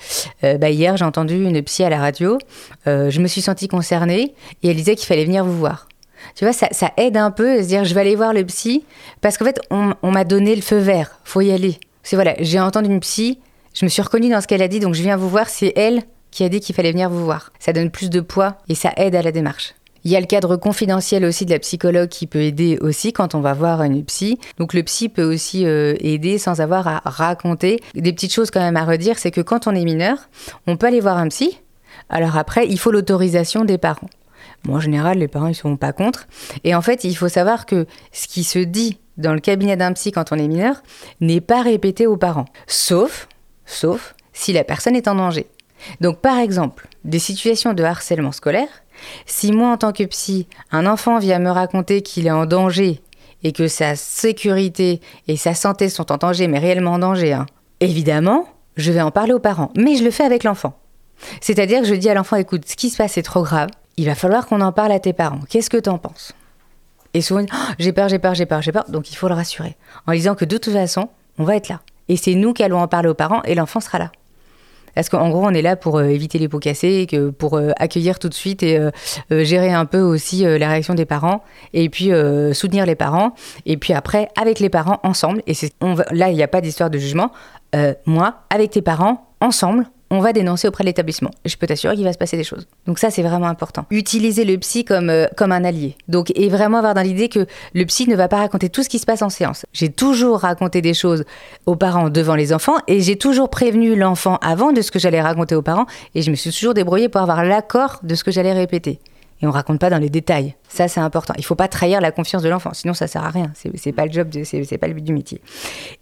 [0.44, 2.38] euh, bah hier j'ai entendu une psy à la radio,
[2.86, 5.88] je me suis sentie concernée et elle disait qu'il fallait venir vous voir.
[6.34, 8.84] Tu vois, ça, aide un peu à se dire je vais aller voir le psy
[9.20, 11.78] parce qu'en fait on, on m'a donné le feu vert, faut y aller.
[12.06, 13.40] C'est voilà, j'ai entendu une psy,
[13.74, 15.72] je me suis reconnue dans ce qu'elle a dit donc je viens vous voir, c'est
[15.74, 17.52] elle qui a dit qu'il fallait venir vous voir.
[17.58, 19.74] Ça donne plus de poids et ça aide à la démarche.
[20.04, 23.34] Il y a le cadre confidentiel aussi de la psychologue qui peut aider aussi quand
[23.34, 24.38] on va voir une psy.
[24.56, 27.80] Donc le psy peut aussi euh, aider sans avoir à raconter.
[27.96, 30.16] Des petites choses quand même à redire, c'est que quand on est mineur,
[30.68, 31.58] on peut aller voir un psy.
[32.08, 34.10] Alors après, il faut l'autorisation des parents.
[34.68, 36.28] en général, les parents, ne sont pas contre.
[36.62, 39.92] Et en fait, il faut savoir que ce qui se dit dans le cabinet d'un
[39.92, 40.82] psy quand on est mineur
[41.20, 42.46] n'est pas répété aux parents.
[42.66, 43.28] Sauf,
[43.64, 45.46] sauf si la personne est en danger.
[46.00, 48.68] Donc par exemple, des situations de harcèlement scolaire,
[49.26, 53.00] si moi en tant que psy, un enfant vient me raconter qu'il est en danger
[53.42, 57.46] et que sa sécurité et sa santé sont en danger, mais réellement en danger, hein,
[57.80, 58.46] évidemment,
[58.76, 60.78] je vais en parler aux parents, mais je le fais avec l'enfant.
[61.40, 64.06] C'est-à-dire que je dis à l'enfant, écoute, ce qui se passe est trop grave, il
[64.06, 65.40] va falloir qu'on en parle à tes parents.
[65.48, 66.32] Qu'est-ce que t'en penses?
[67.16, 69.32] Et souvent, oh, j'ai peur, j'ai peur, j'ai peur, j'ai peur, donc il faut le
[69.32, 69.74] rassurer,
[70.06, 71.08] en disant que de toute façon,
[71.38, 71.80] on va être là.
[72.10, 74.12] Et c'est nous qui allons en parler aux parents et l'enfant sera là.
[74.94, 77.70] Parce qu'en gros, on est là pour euh, éviter les pots cassés, que pour euh,
[77.78, 78.90] accueillir tout de suite et euh,
[79.44, 81.42] gérer un peu aussi la réaction des parents,
[81.72, 82.10] et puis
[82.52, 83.32] soutenir les parents,
[83.64, 85.72] et puis après, avec les parents, ensemble, et c'est,
[86.10, 87.32] là, il n'y a pas d'histoire de jugement,
[88.04, 91.30] moi, avec tes parents, ensemble, on va dénoncer auprès de l'établissement.
[91.44, 92.66] Je peux t'assurer qu'il va se passer des choses.
[92.86, 93.86] Donc ça, c'est vraiment important.
[93.90, 95.96] Utiliser le psy comme, euh, comme un allié.
[96.08, 98.88] Donc, et vraiment avoir dans l'idée que le psy ne va pas raconter tout ce
[98.88, 99.66] qui se passe en séance.
[99.72, 101.24] J'ai toujours raconté des choses
[101.66, 105.20] aux parents devant les enfants et j'ai toujours prévenu l'enfant avant de ce que j'allais
[105.20, 108.30] raconter aux parents et je me suis toujours débrouillée pour avoir l'accord de ce que
[108.30, 109.00] j'allais répéter
[109.42, 110.54] et on raconte pas dans les détails.
[110.68, 111.34] Ça, c'est important.
[111.36, 113.52] Il faut pas trahir la confiance de l'enfant, sinon ça sert à rien.
[113.54, 115.40] C'est pas le job, c'est pas le but du métier.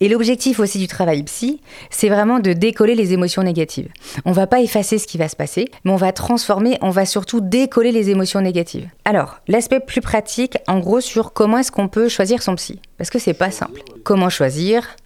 [0.01, 1.61] Et l'objectif aussi du travail psy,
[1.91, 3.89] c'est vraiment de décoller les émotions négatives.
[4.25, 7.07] On va pas effacer ce qui va se passer, mais on va transformer, on va
[7.07, 8.89] surtout décoller les émotions négatives.
[9.05, 13.11] Alors, l'aspect plus pratique, en gros, sur comment est-ce qu'on peut choisir son psy, parce
[13.11, 13.83] que c'est pas simple.
[14.05, 14.97] Comment choisir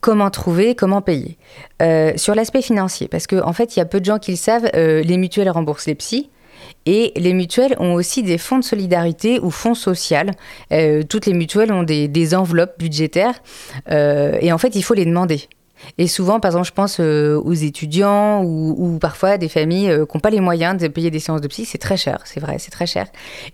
[0.00, 1.38] Comment trouver, comment payer.
[1.80, 4.32] Euh, sur l'aspect financier, parce qu'en en fait, il y a peu de gens qui
[4.32, 6.28] le savent, euh, les mutuelles remboursent les psys,
[6.86, 10.04] et les mutuelles ont aussi des fonds de solidarité ou fonds sociaux.
[10.72, 13.34] Euh, toutes les mutuelles ont des, enveloppes budgétaires
[13.90, 15.48] euh, et en fait, il faut les demander.
[15.98, 20.20] Et souvent, par exemple, je pense euh, aux étudiants ou, parfois des familles qui n'ont
[20.20, 22.70] pas les moyens de payer des séances de psy, c'est très cher, c'est vrai, c'est
[22.70, 23.06] très cher.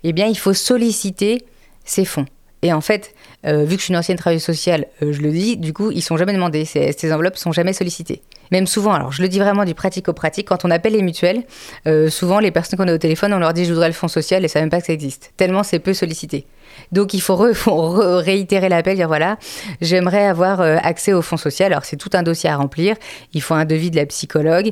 [0.03, 1.45] Eh bien, il faut solliciter
[1.83, 2.25] ces fonds.
[2.61, 3.13] Et en fait,
[3.43, 6.15] vu que je suis une ancienne travailleuse sociale, je le dis, du coup, ils sont
[6.15, 8.21] jamais demandés, ces, ces enveloppes sont jamais sollicitées.
[8.51, 11.01] Même souvent, alors je le dis vraiment du pratique au pratique, quand on appelle les
[11.01, 11.43] mutuelles,
[11.87, 14.07] euh, souvent les personnes qu'on a au téléphone, on leur dit je voudrais le fonds
[14.07, 15.31] social et ça même pas que ça existe.
[15.37, 16.45] Tellement c'est peu sollicité.
[16.91, 19.37] Donc il faut, réitérer l'appel, dire voilà,
[19.79, 21.71] j'aimerais avoir euh, accès au fonds social.
[21.71, 22.95] Alors c'est tout un dossier à remplir.
[23.33, 24.69] Il faut un devis de la psychologue.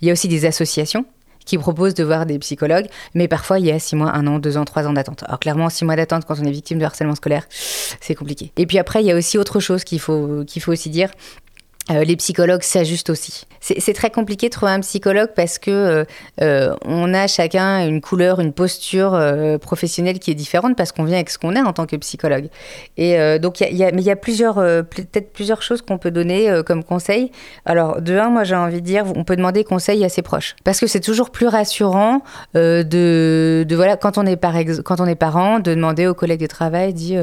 [0.00, 1.04] Il y a aussi des associations
[1.44, 4.38] qui proposent de voir des psychologues, mais parfois il y a six mois, un an,
[4.38, 5.24] deux ans, trois ans d'attente.
[5.26, 8.52] Alors clairement, six mois d'attente quand on est victime de harcèlement scolaire, c'est compliqué.
[8.56, 11.10] Et puis après, il y a aussi autre chose qu'il faut, qu'il faut aussi dire,
[11.90, 13.44] euh, les psychologues s'ajustent aussi.
[13.60, 16.04] C'est très compliqué de trouver un psychologue parce que euh,
[16.40, 19.16] euh, on a chacun une couleur, une posture
[19.60, 22.48] professionnelle qui est différente parce qu'on vient avec ce qu'on est en tant que psychologue.
[22.96, 26.82] Et donc, a, mais il y a plusieurs, peut-être plusieurs choses qu'on peut donner comme
[26.82, 27.30] conseil.
[27.64, 30.56] Alors, de un, moi j'ai envie de dire, on peut demander conseil à ses proches
[30.64, 32.22] parce que c'est toujours plus rassurant
[32.54, 32.84] de,
[33.68, 34.54] de, voilà quand on est par
[35.18, 37.16] parent de demander aux collègues de travail, dit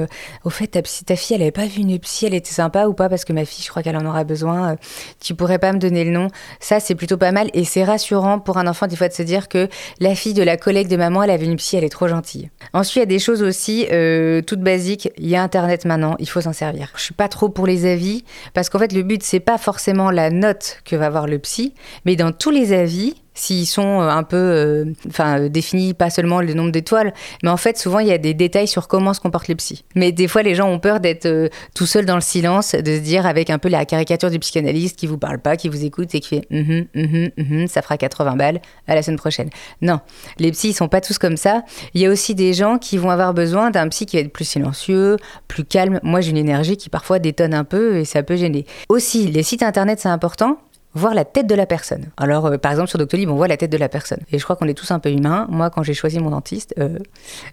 [0.46, 2.94] au fait ta, ta fille elle avait pas vu une psy, elle était sympa ou
[2.94, 3.10] pas?
[3.10, 4.76] Parce que ma fille je crois qu'elle en aura besoin euh,
[5.20, 6.28] tu pourrais pas me donner le nom.
[6.60, 9.24] Ça, c'est plutôt pas mal et c'est rassurant pour un enfant des fois de se
[9.24, 9.68] dire que
[10.00, 12.50] la fille de la collègue de maman, elle avait une psy, elle est trop gentille.
[12.74, 15.10] Ensuite, il y a des choses aussi euh, toutes basiques.
[15.18, 16.92] Il y a Internet maintenant, il faut s'en servir.
[16.96, 18.24] Je suis pas trop pour les avis
[18.54, 21.74] parce qu'en fait, le but c'est pas forcément la note que va avoir le psy,
[22.06, 26.72] mais dans tous les avis, s'ils sont un peu, enfin, définis pas seulement le nombre
[26.72, 27.14] d'étoiles,
[27.44, 29.84] mais en fait, souvent, il y a des détails sur comment se comportent les psys.
[29.96, 33.00] Mais des fois, les gens ont peur d'être tout seuls dans le silence, de se
[33.00, 36.14] dire avec un peu la caricature du psychanalyste qui vous parle pas, qui vous écoute
[36.16, 39.50] et qui fait mm -hmm, ça fera 80 balles, à la semaine prochaine.
[39.82, 40.00] Non,
[40.38, 41.64] les psys, ils sont pas tous comme ça.
[41.94, 44.34] Il y a aussi des gens qui vont avoir besoin d'un psy qui va être
[44.34, 45.18] plus silencieux,
[45.48, 46.00] plus calme.
[46.04, 48.66] Moi, j'ai une énergie qui parfois détonne un peu et ça peut gêner.
[48.90, 50.58] Aussi, les sites internet, c'est important
[50.96, 52.10] voir la tête de la personne.
[52.18, 54.20] Alors, euh, par exemple, sur Doctolib, on voit la tête de la personne.
[54.32, 55.46] Et je crois qu'on est tous un peu humains.
[55.50, 56.98] Moi, quand j'ai choisi mon dentiste, euh,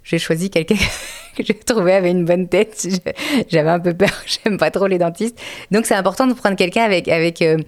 [0.04, 0.76] j'ai choisi quelqu'un
[1.36, 2.86] que j'ai trouvé avait une bonne tête.
[3.48, 5.38] J'avais un peu peur, j'aime pas trop les dentistes.
[5.70, 7.58] Donc, c'est important de prendre quelqu'un avec, avec euh,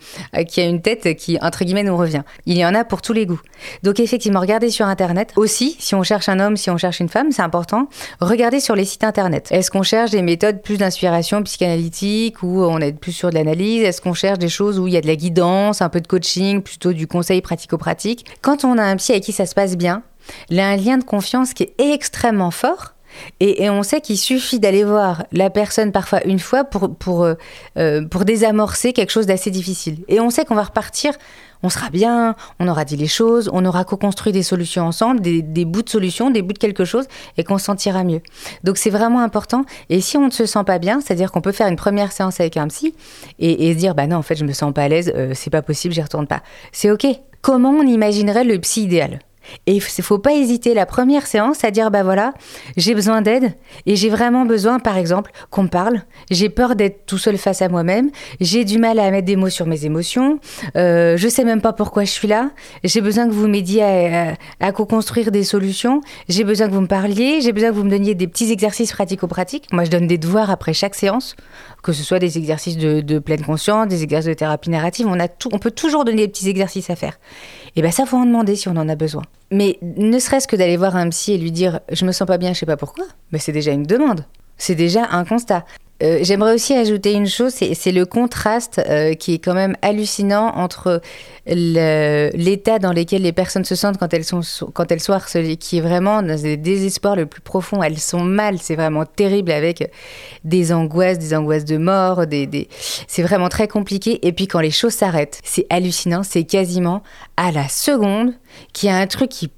[0.46, 2.22] qui a une tête qui, entre guillemets, nous revient.
[2.46, 3.40] Il y en a pour tous les goûts.
[3.82, 5.32] Donc, effectivement, regardez sur Internet.
[5.36, 7.88] Aussi, si on cherche un homme, si on cherche une femme, c'est important.
[8.20, 9.48] Regardez sur les sites Internet.
[9.50, 13.82] Est-ce qu'on cherche des méthodes plus d'inspiration psychanalytique ou on est plus sur de l'analyse?
[13.82, 16.06] Est-ce qu'on cherche des choses où il y a de la guidance un peu de
[16.06, 18.26] coaching, plutôt du conseil pratico-pratique.
[18.42, 20.02] Quand on a un psy avec qui ça se passe bien,
[20.50, 22.94] il y a un lien de confiance qui est extrêmement fort.
[23.40, 27.34] Et, on sait qu'il suffit d'aller voir la personne parfois une fois pour, pour, euh,
[27.78, 30.04] euh, pour désamorcer quelque chose d'assez difficile.
[30.08, 31.14] Et on sait qu'on va repartir,
[31.62, 35.64] on sera bien, on aura dit les choses, on aura co-construit des solutions ensemble, des,
[35.64, 37.06] bouts de solutions, des bouts de quelque chose,
[37.36, 38.20] et qu'on se sentira mieux.
[38.64, 39.64] Donc c'est vraiment important.
[39.88, 42.40] Et si on ne se sent pas bien, c'est-à-dire qu'on peut faire une première séance
[42.40, 42.94] avec un psy
[43.38, 45.50] et, se dire, bah non, en fait, je me sens pas à l'aise, euh, c'est
[45.50, 46.42] pas possible, j'y retourne pas.
[46.72, 47.06] C'est OK.
[47.40, 49.20] Comment on imaginerait le psy idéal?
[49.66, 52.32] Et il faut pas hésiter la première séance à dire bah voilà,
[52.76, 53.52] j'ai besoin d'aide
[53.86, 56.02] et j'ai vraiment besoin, par exemple, qu'on me parle.
[56.30, 58.10] J'ai peur d'être tout seul face à moi-même.
[58.40, 60.38] J'ai du mal à mettre des mots sur mes émotions.
[60.76, 62.50] Euh, je sais même pas pourquoi je suis là.
[62.84, 66.00] J'ai besoin que vous m'aidiez à, co-construire des solutions.
[66.28, 67.40] J'ai besoin que vous me parliez.
[67.40, 69.72] J'ai besoin que vous me donniez des petits exercices pratico-pratiques.
[69.72, 71.36] Moi, je donne des devoirs après chaque séance,
[71.82, 75.06] que ce soit des exercices de, pleine conscience, des exercices de thérapie narrative.
[75.08, 77.18] On, a tout, on peut toujours donner des petits exercices à faire.
[77.76, 79.22] Et bien ça, faut en demander si on en a besoin.
[79.50, 82.38] Mais ne serait-ce que d'aller voir un psy et lui dire je me sens pas
[82.38, 84.24] bien, je sais pas pourquoi, mais c'est déjà une demande.
[84.56, 85.64] C'est déjà un constat.
[86.00, 90.54] Euh, j'aimerais aussi ajouter une chose, c'est le contraste euh, qui est quand même hallucinant
[90.54, 91.00] entre
[91.46, 94.42] l'état dans lequel les personnes se sentent quand elles sont,
[94.72, 97.82] quand elles sont harcelées, qui est vraiment dans des désespoirs le plus profond.
[97.82, 99.90] Elles sont mal, c'est vraiment terrible avec
[100.44, 102.24] des angoisses, des angoisses de mort,
[103.08, 104.24] c'est vraiment très compliqué.
[104.26, 107.02] Et puis quand les choses s'arrêtent, c'est hallucinant, c'est quasiment
[107.36, 108.34] à la seconde
[108.72, 109.50] qu'il y a un truc qui,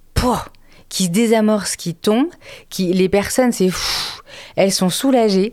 [0.88, 2.28] qui se désamorce, qui tombe,
[2.70, 3.70] qui les personnes, c'est
[4.56, 5.50] elles sont soulagées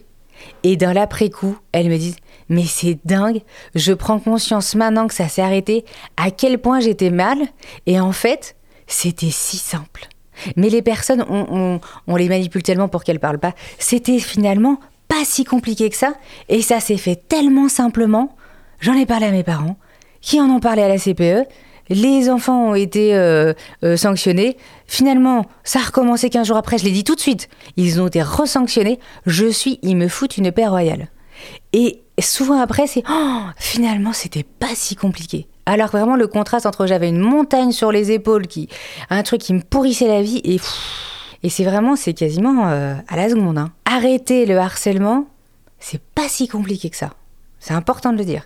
[0.67, 2.17] et dans l'après-coup, elles me disent
[2.49, 3.39] Mais c'est dingue,
[3.73, 5.85] je prends conscience maintenant que ça s'est arrêté,
[6.17, 7.37] à quel point j'étais mal.
[7.85, 10.09] Et en fait, c'était si simple.
[10.57, 13.53] Mais les personnes, on, les manipule tellement pour qu'elles parlent pas.
[13.79, 16.15] C'était finalement pas si compliqué que ça.
[16.49, 18.35] Et ça s'est fait tellement simplement.
[18.81, 19.77] J'en ai parlé à mes parents,
[20.19, 21.47] qui en ont parlé à la CPE.
[21.89, 24.57] Les enfants ont été euh, euh, sanctionnés.
[24.87, 27.49] Finalement, ça a recommencé 15 jours après, je l'ai dit tout de suite.
[27.75, 28.99] Ils ont été resanctionnés.
[29.25, 31.09] Je suis, ils me foutent une paix royale.
[31.73, 35.47] Et souvent après, c'est oh, finalement, c'était pas si compliqué.
[35.65, 38.69] Alors vraiment, le contraste entre j'avais une montagne sur les épaules, qui
[39.09, 40.59] un truc qui me pourrissait la vie, et,
[41.43, 43.57] et c'est vraiment, c'est quasiment euh, à la seconde.
[43.57, 43.71] Hein.
[43.85, 45.27] Arrêter le harcèlement,
[45.79, 47.11] c'est pas si compliqué que ça.
[47.59, 48.43] C'est important de le dire.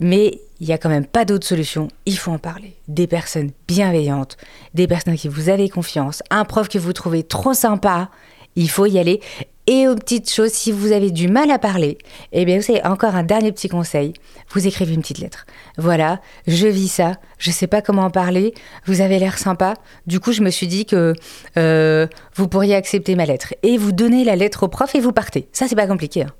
[0.00, 1.88] Mais il n'y a quand même pas d'autre solution.
[2.06, 2.76] Il faut en parler.
[2.88, 4.36] Des personnes bienveillantes,
[4.74, 8.10] des personnes qui vous avez confiance, un prof que vous trouvez trop sympa,
[8.56, 9.20] il faut y aller.
[9.68, 11.98] Et aux petites choses, si vous avez du mal à parler,
[12.30, 14.12] eh bien, vous savez, encore un dernier petit conseil.
[14.52, 15.44] Vous écrivez une petite lettre.
[15.76, 18.54] Voilà, je vis ça, je sais pas comment en parler,
[18.86, 19.74] vous avez l'air sympa.
[20.06, 21.14] Du coup, je me suis dit que
[21.58, 23.54] euh, vous pourriez accepter ma lettre.
[23.64, 25.48] Et vous donnez la lettre au prof et vous partez.
[25.52, 26.22] Ça, c'est pas compliqué.
[26.22, 26.32] Hein.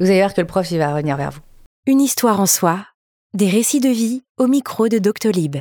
[0.00, 1.40] Vous allez voir que le prof, il va revenir vers vous.
[1.88, 2.84] Une histoire en soi,
[3.32, 5.54] des récits de vie au micro de Doctolib.